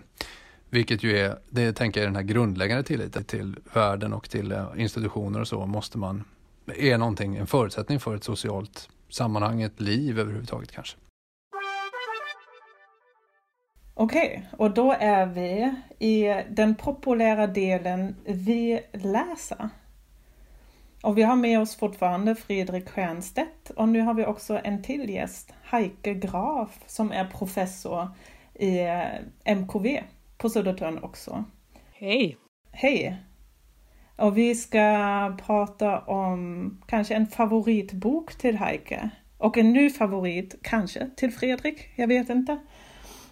[0.69, 4.51] Vilket ju är, det tänker jag är den här grundläggande tilliten till världen och till
[4.51, 6.23] eh, institutioner och så måste man,
[6.65, 10.97] är någonting, en förutsättning för ett socialt sammanhang, ett liv överhuvudtaget kanske.
[14.01, 19.69] Okej, okay, och då är vi i den populära delen Vi läser.
[21.03, 25.09] Och vi har med oss fortfarande Fredrik Stiernstedt och nu har vi också en till
[25.09, 28.07] gäst, Heike Graf, som är professor
[28.53, 30.03] i eh, MKV
[30.37, 31.43] på Södertörn också.
[31.93, 32.37] Hej!
[32.71, 33.17] Hej!
[34.15, 39.09] Och vi ska prata om kanske en favoritbok till Heike.
[39.37, 41.89] Och en ny favorit, kanske, till Fredrik.
[41.95, 42.59] Jag vet inte.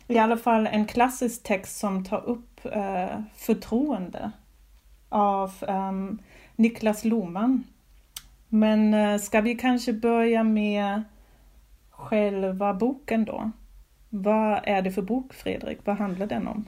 [0.07, 4.31] I alla fall en klassisk text som tar upp eh, förtroende
[5.09, 6.19] av um,
[6.55, 7.63] Niklas Loman.
[8.49, 11.03] Men eh, ska vi kanske börja med
[11.89, 13.51] själva boken då?
[14.09, 15.79] Vad är det för bok, Fredrik?
[15.83, 16.65] Vad handlar den om?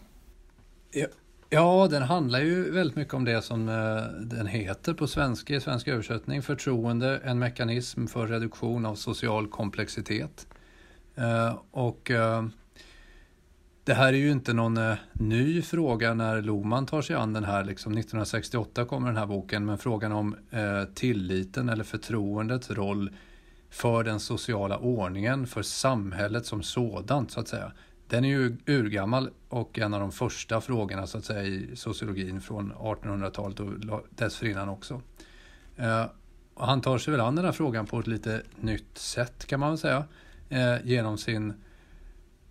[0.92, 1.08] Ja,
[1.50, 5.62] ja den handlar ju väldigt mycket om det som eh, den heter på svenska, i
[5.62, 6.42] svensk översättning.
[6.42, 10.48] Förtroende, en mekanism för reduktion av social komplexitet.
[11.16, 12.46] Eh, och eh,
[13.90, 17.44] det här är ju inte någon eh, ny fråga när Loman tar sig an den
[17.44, 17.64] här.
[17.64, 23.10] Liksom 1968 kommer den här boken, men frågan om eh, tilliten eller förtroendets roll
[23.70, 27.72] för den sociala ordningen, för samhället som sådant så att säga.
[28.08, 32.42] Den är ju urgammal och en av de första frågorna så att säga i sociologin
[32.42, 35.02] från 1800-talet och dessförinnan också.
[35.78, 36.06] Eh,
[36.54, 39.60] och han tar sig väl an den här frågan på ett lite nytt sätt kan
[39.60, 40.04] man väl säga
[40.50, 41.54] eh, genom sin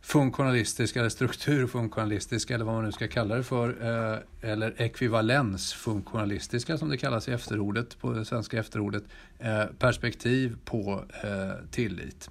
[0.08, 6.88] funktionalistiska eller strukturfunktionalistiska eller vad man nu ska kalla det för eh, eller ekvivalensfunktionalistiska som
[6.88, 9.04] det kallas i efterordet på det svenska efterordet
[9.38, 12.30] eh, perspektiv på eh, tillit.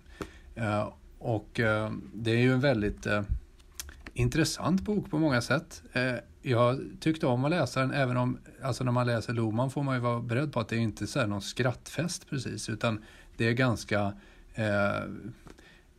[1.19, 1.59] Och
[2.13, 3.07] det är ju en väldigt
[4.13, 5.83] intressant bok på många sätt.
[6.41, 9.95] Jag tyckte om att läsa den även om, alltså när man läser Loman får man
[9.95, 13.03] ju vara beredd på att det inte är någon skrattfest precis utan
[13.37, 14.13] det är ganska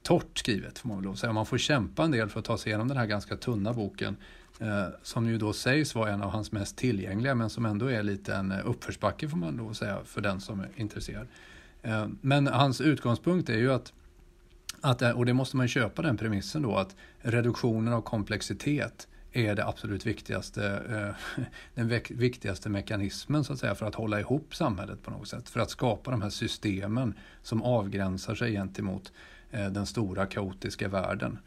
[0.08, 1.32] torrt skrivet får man väl lov säga.
[1.32, 4.16] Man får kämpa en del för att ta sig igenom den här ganska tunna boken
[4.60, 8.02] eh, som ju då sägs vara en av hans mest tillgängliga men som ändå är
[8.02, 11.26] lite en eh, uppförsbacke får man lov säga för den som är intresserad.
[11.82, 13.92] Eh, men hans utgångspunkt är ju att,
[14.80, 19.08] att, eh, och det måste man ju köpa den premissen då, att reduktionen av komplexitet
[19.32, 20.82] är det absolut viktigaste,
[21.36, 21.44] eh,
[21.74, 25.48] den viktigaste mekanismen så att säga för att hålla ihop samhället på något sätt.
[25.48, 29.12] För att skapa de här systemen som avgränsar sig gentemot
[29.50, 31.38] Eh, den stora kaotiska världen.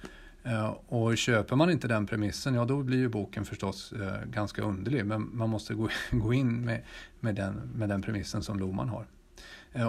[0.43, 4.61] Eh, och köper man inte den premissen, ja då blir ju boken förstås eh, ganska
[4.61, 5.05] underlig.
[5.05, 5.73] Men man måste
[6.11, 6.83] gå, in med,
[7.19, 9.05] med, den, med den premissen som Loman har.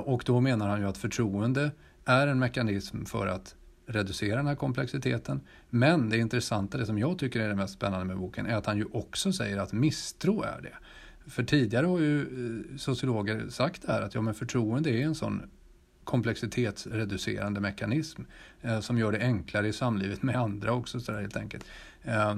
[0.05, 1.71] Och då menar han ju att förtroende
[2.05, 3.55] är en mekanism för att
[3.87, 5.41] reducera den här komplexiteten.
[5.71, 8.67] Men det intressanta, det som jag tycker är det mest spännande med boken, är att
[8.67, 10.75] han ju också säger att misstro är det.
[11.31, 15.43] För tidigare har ju sociologer sagt det här att ja, men förtroende är en sån
[16.05, 18.23] komplexitetsreducerande mekanism
[18.63, 21.65] eh, som gör det enklare i samlivet med andra också så där, helt enkelt.
[22.03, 22.37] Eh,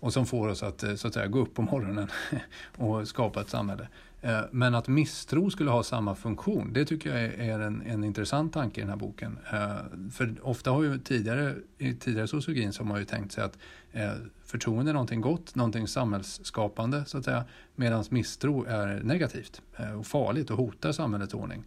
[0.00, 2.08] och som får oss att, eh, så att säga, gå upp på morgonen
[2.76, 3.88] och skapa ett samhälle.
[4.22, 8.52] Eh, men att misstro skulle ha samma funktion, det tycker jag är en, en intressant
[8.52, 9.38] tanke i den här boken.
[9.52, 13.44] Eh, för ofta har ju tidigare, i tidigare sociologin så har man ju tänkt sig
[13.44, 13.58] att
[13.92, 14.12] eh,
[14.44, 17.44] förtroende är någonting gott, någonting samhällsskapande så att säga,
[17.74, 21.64] medan misstro är negativt eh, och farligt och hotar samhällets ordning.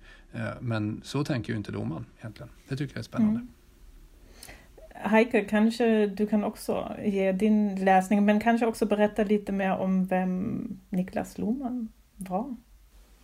[0.60, 2.50] Men så tänker ju inte Loman egentligen.
[2.68, 3.40] Det tycker jag är spännande.
[3.40, 3.48] Mm.
[4.96, 10.06] Heike, kanske du kan också ge din läsning, men kanske också berätta lite mer om
[10.06, 12.56] vem Niklas Loman var.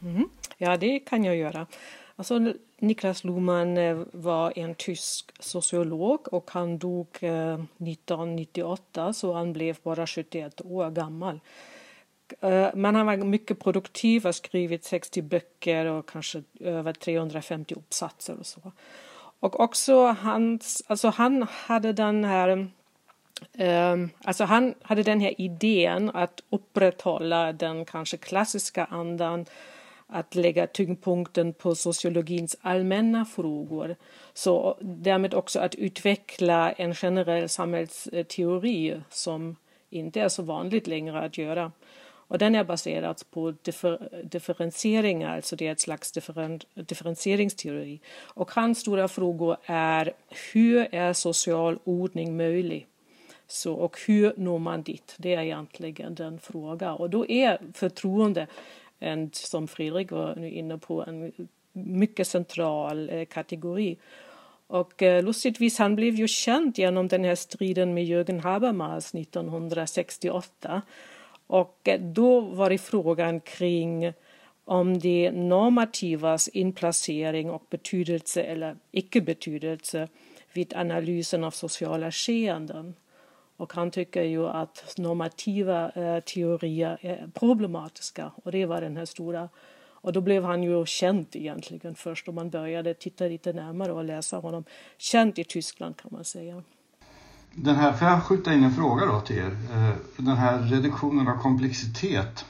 [0.02, 0.30] Mm.
[0.58, 1.68] Ja, det kan jag göra.
[2.16, 9.54] Alltså, Niklas Luhmann eh, var en tysk sociolog och han dog 1998 eh, så han
[9.54, 11.40] blev bara 71 år gammal.
[12.42, 18.40] Eh, men han var mycket produktiv, har skrivit 60 böcker och kanske över 350 uppsatser
[18.40, 18.72] och så.
[19.40, 22.68] Och också hans, alltså han hade den här
[23.54, 29.46] Um, alltså han hade den här idén att upprätthålla den kanske klassiska andan
[30.08, 33.96] att lägga tyngdpunkten på sociologins allmänna frågor.
[34.34, 39.56] Så därmed också att utveckla en generell samhällsteori som
[39.90, 41.72] inte är så vanligt längre att göra.
[42.30, 48.00] Och den är baserad på differ, differentieringar, alltså det är ett slags differen, differentieringsteori.
[48.20, 50.14] Och hans stora frågor är
[50.54, 52.88] hur är social ordning möjlig?
[53.48, 55.16] Så, och hur når man dit?
[55.18, 56.96] Det är egentligen den frågan.
[56.96, 58.48] Och då är förtroende,
[59.00, 61.32] en, som Fredrik var inne på, en
[61.74, 63.98] mycket central eh, kategori.
[64.68, 70.82] Och eh, lustigtvis, han blev ju känd genom den här striden med Jürgen Habermas 1968.
[71.50, 74.14] Och eh, då var det frågan kring
[74.66, 80.08] om det normativas inplacering och betydelse eller icke-betydelse
[80.54, 82.96] vid analysen av sociala skeenden.
[83.58, 89.06] Och han tycker ju att normativa eh, teorier är problematiska och det var den här
[89.06, 89.50] stora
[90.02, 94.04] och då blev han ju känd egentligen först om man började titta lite närmare och
[94.04, 94.64] läsa honom.
[94.98, 96.64] Känd i Tyskland kan man säga.
[97.54, 99.58] Den här, får jag skjuta in en fråga då till er?
[99.74, 102.46] Eh, den här reduktionen av komplexitet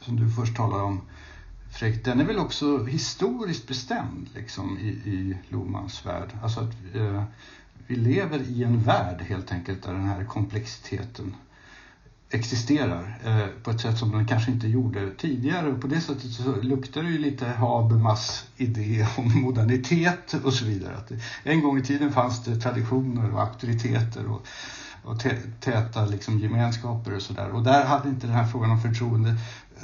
[0.00, 1.00] som du först talade om,
[1.72, 6.28] Fredrik, den är väl också historiskt bestämd liksom, i, i Lomans värld.
[6.42, 7.22] Alltså att eh,
[7.86, 11.34] vi lever i en värld helt enkelt där den här komplexiteten
[12.30, 15.68] existerar eh, på ett sätt som den kanske inte gjorde tidigare.
[15.68, 20.64] Och på det sättet så luktar det ju lite Habermas idé om modernitet och så
[20.64, 20.96] vidare.
[20.96, 21.12] Att
[21.42, 24.46] en gång i tiden fanns det traditioner och auktoriteter och,
[25.04, 25.24] och
[25.60, 27.50] täta liksom gemenskaper och sådär.
[27.50, 29.36] Och där hade inte den här frågan om förtroende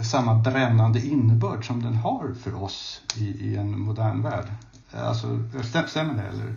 [0.02, 4.46] samma brännande innebörd som den har för oss i, i en modern värld.
[4.92, 5.40] Alltså,
[5.88, 6.28] stämmer det?
[6.28, 6.54] Eller?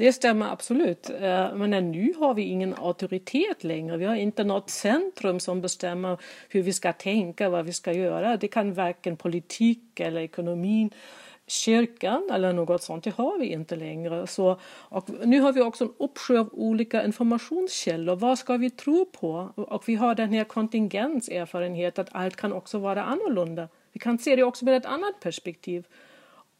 [0.00, 1.10] Det stämmer absolut.
[1.10, 3.96] Eh, men nu har vi ingen auktoritet längre.
[3.96, 8.36] Vi har inte något centrum som bestämmer hur vi ska tänka, vad vi ska göra.
[8.36, 10.90] Det kan varken politik eller ekonomin
[11.46, 14.26] kyrkan eller något sånt, det har vi inte längre.
[14.26, 18.16] Så, och nu har vi också en uppsjö av olika informationskällor.
[18.16, 19.52] Vad ska vi tro på?
[19.54, 23.68] Och vi har den här kontingenserfarenheten att allt kan också vara annorlunda.
[23.92, 25.86] Vi kan se det också med ett annat perspektiv.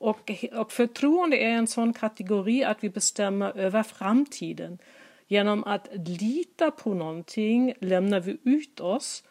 [0.00, 4.78] Och, och förtroende är en sån kategori att vi bestämmer över framtiden.
[5.26, 9.24] Genom att lita på någonting lämnar vi ut oss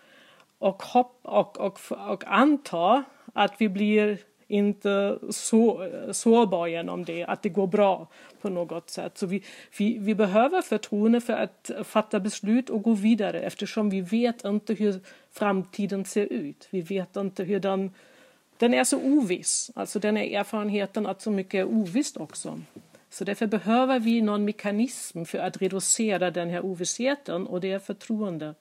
[0.60, 3.04] och, hopp, och, och, och antar
[3.34, 8.08] att vi blir inte så, sårbar genom det, att det går bra
[8.42, 9.18] på något sätt.
[9.18, 9.44] Så vi,
[9.78, 14.74] vi, vi behöver förtroende för att fatta beslut och gå vidare eftersom vi vet inte
[14.74, 15.00] hur
[15.32, 16.68] framtiden ser ut.
[16.72, 17.92] Vi vet inte hur den
[18.60, 19.72] den är så oviss.
[19.76, 22.62] Alltså den är erfarenheten att så mycket är ovisst också.
[23.10, 27.80] Så därför behöver vi någon mekanism för att reducera den här ovissheten och det är
[27.80, 28.56] förtroende.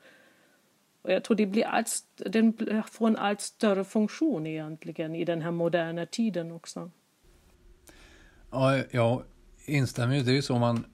[1.03, 2.57] Och jag tror det blir allt, den
[2.91, 6.91] får en allt större funktion egentligen i den här moderna tiden också.
[8.51, 9.23] Ja, jag
[9.67, 10.23] instämmer ju.
[10.23, 10.85] Det är ju så man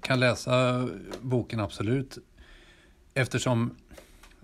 [0.00, 0.88] kan läsa
[1.20, 2.18] boken absolut.
[3.14, 3.76] Eftersom,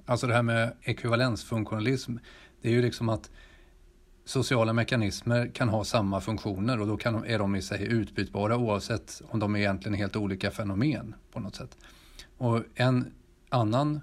[0.07, 2.16] alltså det här med ekvivalensfunktionalism,
[2.62, 3.31] det är ju liksom att
[4.24, 8.56] sociala mekanismer kan ha samma funktioner och då kan de, är de i sig utbytbara
[8.56, 11.76] oavsett om de är egentligen helt olika fenomen på något sätt.
[12.38, 13.12] Och en
[13.48, 14.00] annan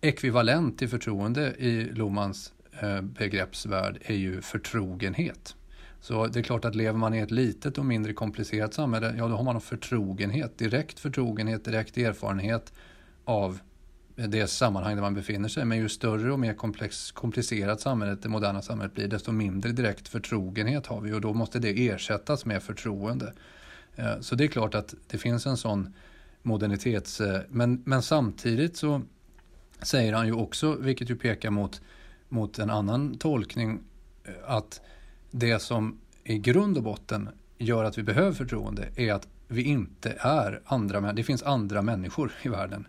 [0.00, 5.56] ekvivalent till förtroende i Lohmans eh, begreppsvärld är ju förtrogenhet.
[6.00, 9.28] Så det är klart att lever man i ett litet och mindre komplicerat samhälle, ja
[9.28, 12.72] då har man en förtrogenhet, direkt förtrogenhet, direkt erfarenhet
[13.24, 13.60] av
[14.16, 15.64] det sammanhang där man befinner sig.
[15.64, 20.08] Men ju större och mer komplex, komplicerat samhället, det moderna samhället blir, desto mindre direkt
[20.08, 23.32] förtrogenhet har vi och då måste det ersättas med förtroende.
[23.96, 25.94] Eh, så det är klart att det finns en sån
[26.42, 27.20] modernitets...
[27.20, 29.02] Eh, men, men samtidigt så
[29.82, 31.80] säger han ju också, vilket ju pekar mot,
[32.28, 33.80] mot en annan tolkning,
[34.24, 34.80] eh, att
[35.30, 40.16] det som i grund och botten gör att vi behöver förtroende är att vi inte
[40.18, 42.86] är andra, det finns andra människor i världen.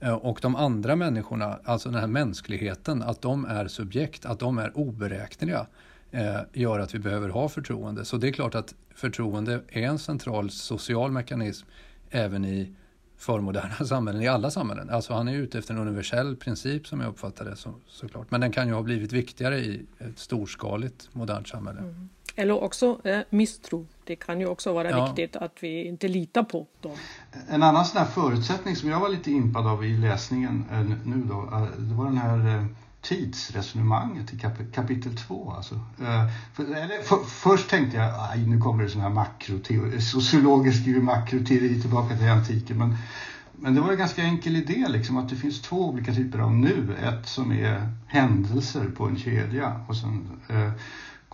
[0.00, 4.58] Eh, och de andra människorna, alltså den här mänskligheten, att de är subjekt, att de
[4.58, 5.66] är oberäkneliga,
[6.10, 8.04] eh, gör att vi behöver ha förtroende.
[8.04, 11.66] Så det är klart att förtroende är en central social mekanism
[12.10, 12.74] även i
[13.16, 14.90] förmoderna samhällen, i alla samhällen.
[14.90, 18.30] Alltså han är ute efter en universell princip som jag uppfattar det så, såklart.
[18.30, 21.80] Men den kan ju ha blivit viktigare i ett storskaligt modernt samhälle.
[21.80, 22.08] Mm.
[22.38, 23.86] Eller också eh, misstro.
[24.04, 25.06] Det kan ju också vara ja.
[25.06, 26.96] viktigt att vi inte litar på dem.
[27.48, 31.24] En annan sån här förutsättning som jag var lite impad av i läsningen eh, nu
[31.24, 32.64] då, eh, det var den här eh,
[33.02, 35.52] tidsresonemanget i kap kapitel 2.
[35.56, 35.74] Alltså.
[35.74, 40.72] Eh, för, eller, för, först tänkte jag, aj, nu kommer det sån här makroteori, sociologer
[40.72, 42.78] skriver makroteori tillbaka till antiken.
[42.78, 42.96] Men,
[43.52, 46.52] men det var en ganska enkel idé, liksom, att det finns två olika typer av
[46.52, 46.96] nu.
[47.02, 50.72] Ett som är händelser på en kedja och sen eh,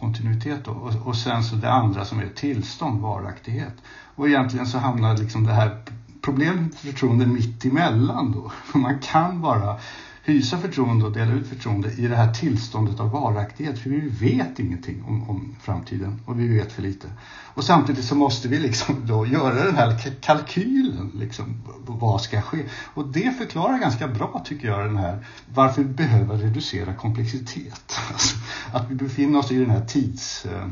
[0.04, 0.70] kontinuitet då.
[0.70, 3.74] Och, och sen så det andra som är tillstånd, varaktighet.
[4.14, 5.82] Och egentligen så hamnar liksom det här
[6.22, 8.48] problemet med förtroende mitt emellan då.
[8.64, 9.76] För man kan bara
[10.26, 13.78] hysa förtroende och dela ut förtroende i det här tillståndet av varaktighet.
[13.78, 17.08] För vi vet ingenting om, om framtiden och vi vet för lite.
[17.54, 22.64] Och samtidigt så måste vi liksom då göra den här kalkylen, liksom, vad ska ske?
[22.94, 27.94] Och det förklarar ganska bra tycker jag den här varför vi behöver reducera komplexitet.
[28.12, 28.36] Alltså,
[28.72, 30.68] att vi befinner oss i den här tids, eh,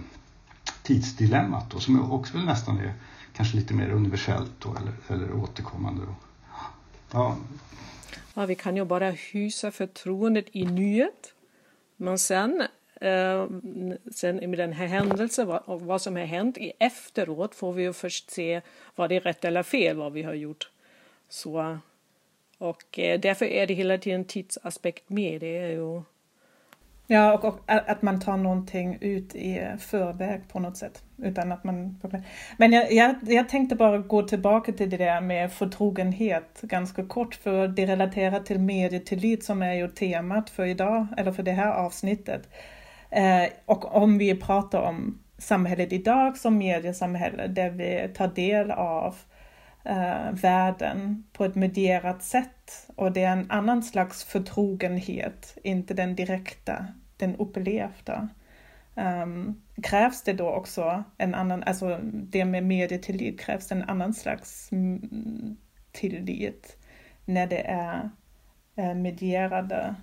[0.82, 2.94] tidsdilemmat då, som också väl nästan är
[3.36, 6.02] kanske lite mer universellt då, eller, eller återkommande.
[6.06, 6.14] Då.
[7.10, 7.36] Ja,
[8.34, 11.34] Ja, vi kan ju bara hysa förtroendet i nuet.
[11.96, 12.62] Men sen,
[13.00, 13.46] eh,
[14.12, 17.92] sen med den här händelsen och vad som har hänt i efteråt får vi ju
[17.92, 18.60] först se
[18.94, 20.70] vad det är rätt eller fel vad vi har gjort.
[21.28, 21.78] Så,
[22.58, 25.40] och eh, därför är det hela tiden tidsaspekt med.
[25.40, 26.02] Det är ju
[27.12, 31.02] Ja, och, och, att man tar någonting ut i förväg på något sätt.
[31.18, 32.00] Utan att man...
[32.56, 37.34] Men jag, jag, jag tänkte bara gå tillbaka till det där med förtrogenhet ganska kort,
[37.34, 41.72] för det relaterar till medietillit som är ju temat för idag, eller för det här
[41.72, 42.48] avsnittet.
[43.10, 49.16] Eh, och om vi pratar om samhället idag som mediesamhälle där vi tar del av
[49.84, 56.16] eh, världen på ett medierat sätt och det är en annan slags förtrogenhet, inte den
[56.16, 56.86] direkta,
[57.22, 58.28] den upplevda.
[58.94, 64.14] Um, krävs det då också en annan, alltså det med medietillit, krävs det en annan
[64.14, 64.70] slags
[65.92, 66.76] tillit
[67.24, 68.10] när det är
[68.76, 69.94] eh, medierade,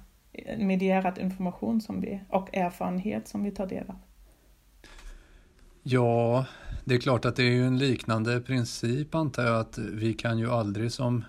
[0.57, 3.99] medierad information som vi, och erfarenhet som vi tar del av?
[5.83, 6.45] Ja,
[6.85, 10.39] det är klart att det är ju en liknande princip antar jag att vi kan
[10.39, 11.25] ju aldrig som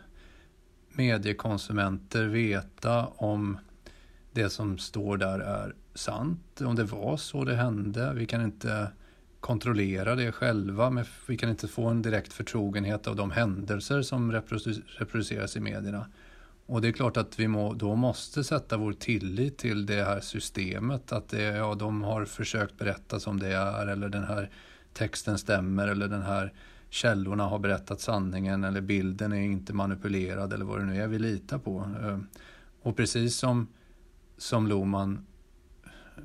[0.93, 3.59] mediekonsumenter veta om
[4.33, 8.13] det som står där är sant, om det var så det hände.
[8.15, 8.91] Vi kan inte
[9.41, 14.33] kontrollera det själva, men vi kan inte få en direkt förtrogenhet av de händelser som
[14.33, 16.07] reproduceras i medierna.
[16.67, 20.21] Och det är klart att vi må, då måste sätta vår tillit till det här
[20.21, 24.51] systemet, att det, ja, de har försökt berätta som det är, eller den här
[24.93, 26.53] texten stämmer, eller den här
[26.91, 31.19] källorna har berättat sanningen, eller bilden är inte manipulerad, eller vad det nu är vi
[31.19, 31.79] litar på.
[31.79, 32.27] Ehm,
[32.83, 33.69] och precis som,
[34.39, 35.27] som Loman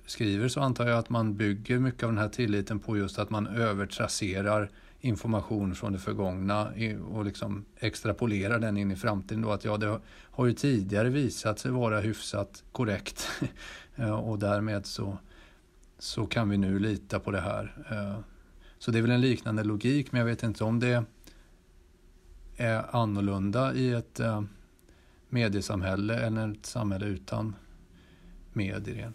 [0.05, 3.29] skriver så antar jag att man bygger mycket av den här tilliten på just att
[3.29, 6.71] man övertrasserar information från det förgångna
[7.11, 9.41] och liksom extrapolerar den in i framtiden.
[9.41, 13.29] Då att ja, det har ju tidigare visat sig vara hyfsat korrekt
[13.95, 15.17] eh, och därmed så,
[15.99, 17.85] så kan vi nu lita på det här.
[17.91, 18.19] Eh,
[18.79, 21.03] så det är väl en liknande logik, men jag vet inte om det
[22.57, 24.43] är annorlunda i ett eh,
[25.29, 27.55] mediesamhälle än ett samhälle utan
[28.53, 29.13] medier egentligen.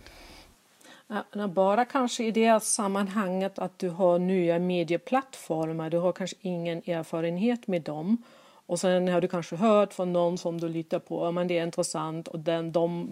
[1.48, 7.66] Bara kanske i det sammanhanget att du har nya medieplattformar, du har kanske ingen erfarenhet
[7.66, 8.22] med dem.
[8.66, 11.62] Och sen har du kanske hört från någon som du litar på, men det är
[11.62, 13.08] intressant och den, de,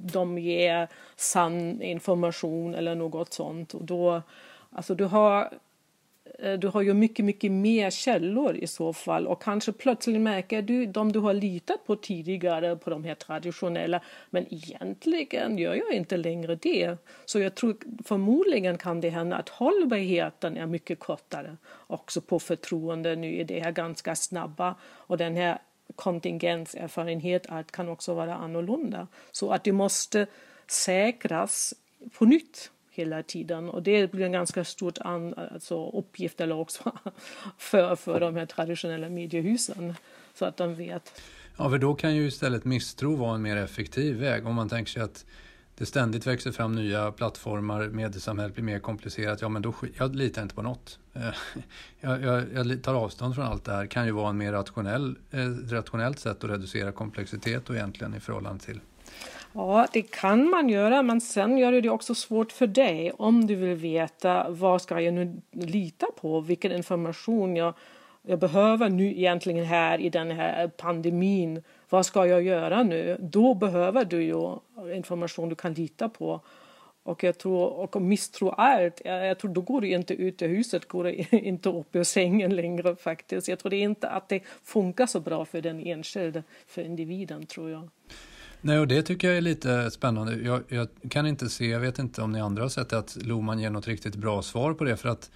[0.00, 3.74] de ger sann information eller något sånt.
[3.74, 4.22] Och då,
[4.70, 5.50] alltså du har
[6.38, 10.62] Eh, du har ju mycket, mycket mer källor i så fall och kanske plötsligt märker
[10.62, 15.92] du de du har litat på tidigare på de här traditionella men egentligen gör jag
[15.92, 16.96] inte längre det.
[17.24, 21.56] Så jag tror förmodligen kan det hända att hållbarheten är mycket kortare
[21.86, 23.16] också på förtroende.
[23.16, 25.58] Nu är det här ganska snabba och den här
[25.96, 29.06] kontingenserfarenhet kan också vara annorlunda.
[29.32, 30.26] Så att det måste
[30.66, 31.74] säkras
[32.18, 33.68] på nytt hela tiden.
[33.68, 36.92] Och det blir en ganska stor alltså, uppgift eller också
[37.58, 39.94] för, för de här traditionella mediehusen.
[40.34, 41.22] Så att de vet.
[41.56, 44.46] Ja, för då kan ju istället misstro vara en mer effektiv väg.
[44.46, 45.24] Om man tänker sig att
[45.78, 50.42] det ständigt växer fram nya plattformar, mediesamhället blir mer komplicerat, ja men då jag litar
[50.42, 50.98] inte på något.
[52.00, 55.16] Jag, jag, jag, tar avstånd från allt det här, kan ju vara en mer rationell,
[55.30, 58.80] eh, rationellt sätt att reducera komplexitet och egentligen i förhållande till
[59.56, 63.54] Ja, det kan man göra, men sen gör det också svårt för dig om du
[63.54, 67.74] vill veta vad ska jag nu lita på, vilken information jag,
[68.22, 71.62] jag behöver nu egentligen här i den här pandemin.
[71.88, 73.16] Vad ska jag göra nu?
[73.20, 74.56] Då behöver du ju
[74.94, 76.40] information du kan lita på.
[77.02, 80.88] Och jag tror, och misstro allt, jag tror då går du inte ut ur huset,
[80.88, 83.48] går du inte upp ur sängen längre faktiskt.
[83.48, 87.70] Jag tror det inte att det funkar så bra för den enskilde, för individen tror
[87.70, 87.88] jag.
[88.66, 90.36] Nej, och det tycker jag är lite spännande.
[90.36, 93.16] Jag, jag, kan inte se, jag vet inte om ni andra har sett det, att
[93.22, 94.96] Loman ger något riktigt bra svar på det.
[94.96, 95.30] För att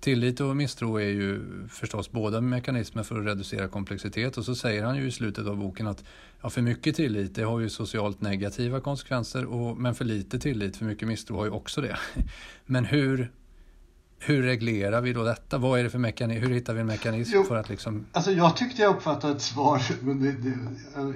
[0.00, 4.36] tillit och misstro är ju förstås båda mekanismer för att reducera komplexitet.
[4.36, 6.04] Och så säger han ju i slutet av boken att
[6.42, 9.44] ja, för mycket tillit det har ju socialt negativa konsekvenser.
[9.44, 11.96] Och, men för lite tillit, för mycket misstro har ju också det.
[12.66, 13.30] Men hur
[14.22, 15.58] hur reglerar vi då detta?
[15.58, 16.46] Vad är det för mekanism?
[16.46, 18.06] Hur hittar vi en mekanism jo, för att liksom...
[18.12, 20.54] Alltså jag tyckte jag uppfattade ett svar, men det, det,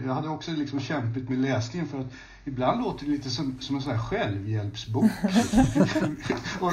[0.06, 2.06] jag hade också liksom kämpigt med läsningen för att
[2.44, 5.10] ibland låter det lite som, som en sån här självhjälpsbok.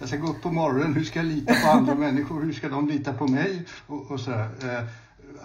[0.00, 2.42] jag ska gå upp på morgonen, hur ska jag lita på andra människor?
[2.42, 3.62] Hur ska de lita på mig?
[3.86, 4.48] Och, och sådär.
[4.62, 4.84] Eh,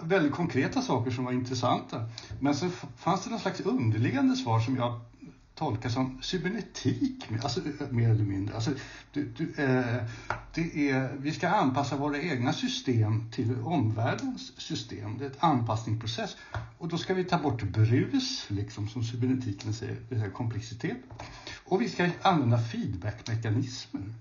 [0.02, 2.04] väldigt konkreta saker som var intressanta.
[2.40, 5.00] Men så fanns det någon slags underliggande svar som jag
[5.62, 7.60] tolka som cybernetik, alltså,
[7.90, 8.54] mer eller mindre.
[8.54, 8.70] Alltså,
[9.12, 10.02] du, du, eh,
[10.54, 15.18] det är, vi ska anpassa våra egna system till omvärldens system.
[15.18, 16.36] Det är ett anpassningsprocess.
[16.78, 20.98] Och då ska vi ta bort brus, liksom, som cybernetiken säger, det här komplexitet.
[21.64, 24.14] Och vi ska använda feedbackmekanismer.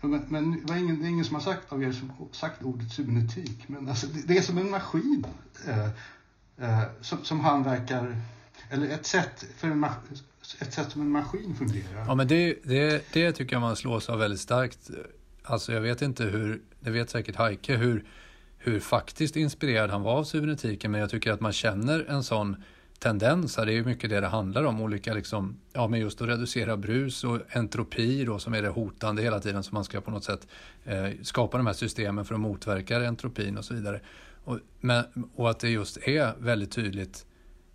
[0.00, 2.62] Men, men det, var ingen, det är ingen som har sagt av er som sagt
[2.62, 5.26] ordet cybernetik, men alltså, det, det är som en maskin
[5.66, 5.88] eh,
[6.58, 8.16] eh, som, som han verkar
[8.72, 9.84] eller ett sätt, för en,
[10.60, 12.04] ett sätt som en maskin fungerar.
[12.06, 14.90] Ja, men det, det, det tycker jag man slås av väldigt starkt.
[15.42, 18.04] Alltså jag vet inte hur, det vet säkert Heike, hur,
[18.58, 22.56] hur faktiskt inspirerad han var av cybernetiken, men jag tycker att man känner en sån
[22.98, 26.28] tendens Det är ju mycket det det handlar om, olika liksom, ja men just att
[26.28, 30.10] reducera brus och entropi då som är det hotande hela tiden som man ska på
[30.10, 30.46] något sätt
[30.84, 34.00] eh, skapa de här systemen för att motverka entropin och så vidare.
[34.44, 35.04] Och, men,
[35.34, 37.26] och att det just är väldigt tydligt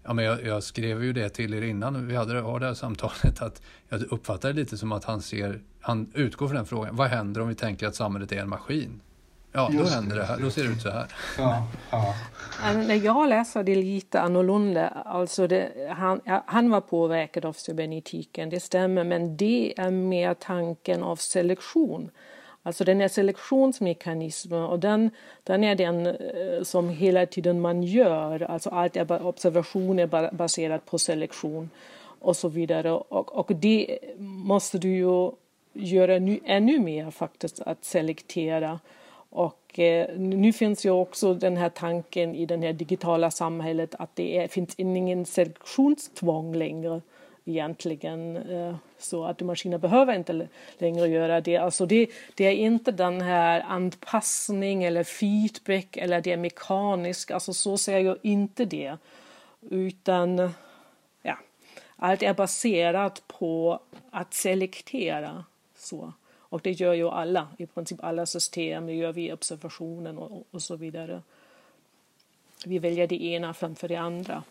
[0.07, 2.73] Ja, men jag, jag, skrev ju det till er innan vi hade det, det här
[2.73, 6.95] samtalet att jag uppfattar det lite som att han ser, han utgår från den frågan,
[6.95, 9.01] vad händer om vi tänker att samhället är en maskin?
[9.51, 10.37] Ja, då händer det här.
[10.37, 11.05] Då ser det ut så här.
[11.37, 12.15] Ja, ja.
[12.73, 18.59] När jag läser det lite annorlunda, alltså det, han, han var påverkad av cybernetiken, det
[18.59, 22.09] stämmer, men det är mer tanken av selektion.
[22.63, 25.09] Alltså den är selektionsmekanismen och den,
[25.43, 28.41] den är den eh, som hela tiden man gör.
[28.41, 31.69] Alltså allt är observation är baserat på selektion
[32.19, 32.91] och så vidare.
[32.91, 35.31] Och, och det måste du ju
[35.73, 38.79] göra nu, ännu mer faktiskt, att selektera.
[39.29, 44.15] Och eh, nu finns ju också den här tanken i det här digitala samhället att
[44.15, 47.01] det är, finns ingen selektionstvång längre
[47.47, 48.37] egentligen.
[48.37, 51.57] Eh, så att maskiner behöver inte längre göra det.
[51.57, 57.31] Alltså det, det är inte den här anpassning eller feedback eller det är mekaniskt.
[57.31, 58.97] Alltså så ser jag inte det.
[59.69, 60.51] Utan
[61.21, 61.37] ja,
[61.95, 63.79] allt är baserat på
[64.11, 65.43] att selektera.
[65.77, 66.13] Så.
[66.49, 70.47] Och det gör ju alla, i princip alla system, det gör vi i observationen och,
[70.51, 71.21] och så vidare.
[72.65, 74.43] Vi väljer det ena framför det andra.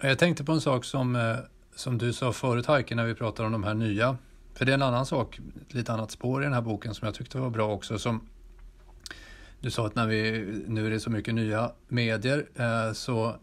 [0.00, 1.36] Jag tänkte på en sak som, eh,
[1.74, 4.16] som du sa förut Heike, när vi pratade om de här nya.
[4.54, 7.06] För det är en annan sak, ett lite annat spår i den här boken som
[7.06, 7.98] jag tyckte var bra också.
[7.98, 8.28] Som
[9.60, 13.36] du sa att när vi, nu är det så mycket nya medier eh, så,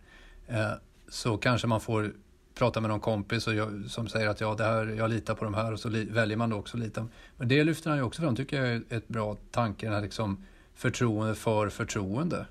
[0.48, 0.72] eh,
[1.10, 2.14] så kanske man får
[2.56, 5.46] prata med någon kompis och jag, som säger att ja, det här, jag litar på
[5.46, 7.06] de här och så li, väljer man då också lite.
[7.38, 10.02] Men det lyfter han ju också fram, tycker jag är ett bra tanke, den här
[10.02, 12.46] liksom förtroende för förtroende.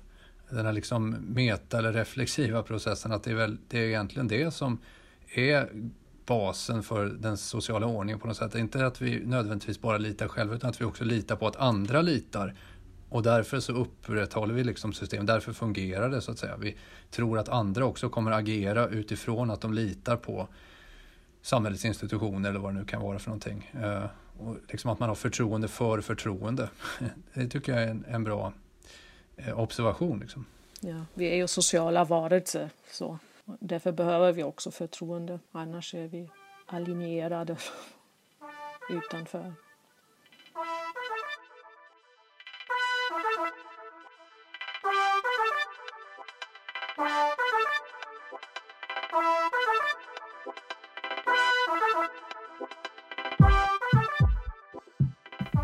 [0.49, 4.53] Den här liksom meta eller reflexiva processen, att det är, väl, det är egentligen det
[4.53, 4.79] som
[5.33, 5.69] är
[6.25, 8.55] basen för den sociala ordningen på något sätt.
[8.55, 12.01] Inte att vi nödvändigtvis bara litar själva utan att vi också litar på att andra
[12.01, 12.55] litar
[13.09, 16.57] och därför så upprätthåller vi liksom system, därför fungerar det så att säga.
[16.57, 16.77] Vi
[17.11, 20.47] tror att andra också kommer agera utifrån att de litar på
[21.41, 23.71] samhällets institutioner eller vad det nu kan vara för någonting.
[23.83, 24.03] Eh,
[24.39, 26.69] och liksom att man har förtroende för förtroende.
[27.33, 28.53] Det tycker jag är en, en bra
[29.37, 30.19] eh, observation.
[30.19, 30.45] Liksom.
[30.79, 33.19] Ja, vi är ju sociala varelser, så
[33.59, 35.39] därför behöver vi också förtroende.
[35.51, 36.29] Annars är vi
[36.65, 37.57] alinjerade
[38.89, 39.53] utanför.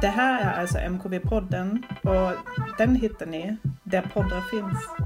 [0.02, 2.32] Det här är alltså MKB-podden och
[2.78, 5.05] den hittar ni där poddar finns.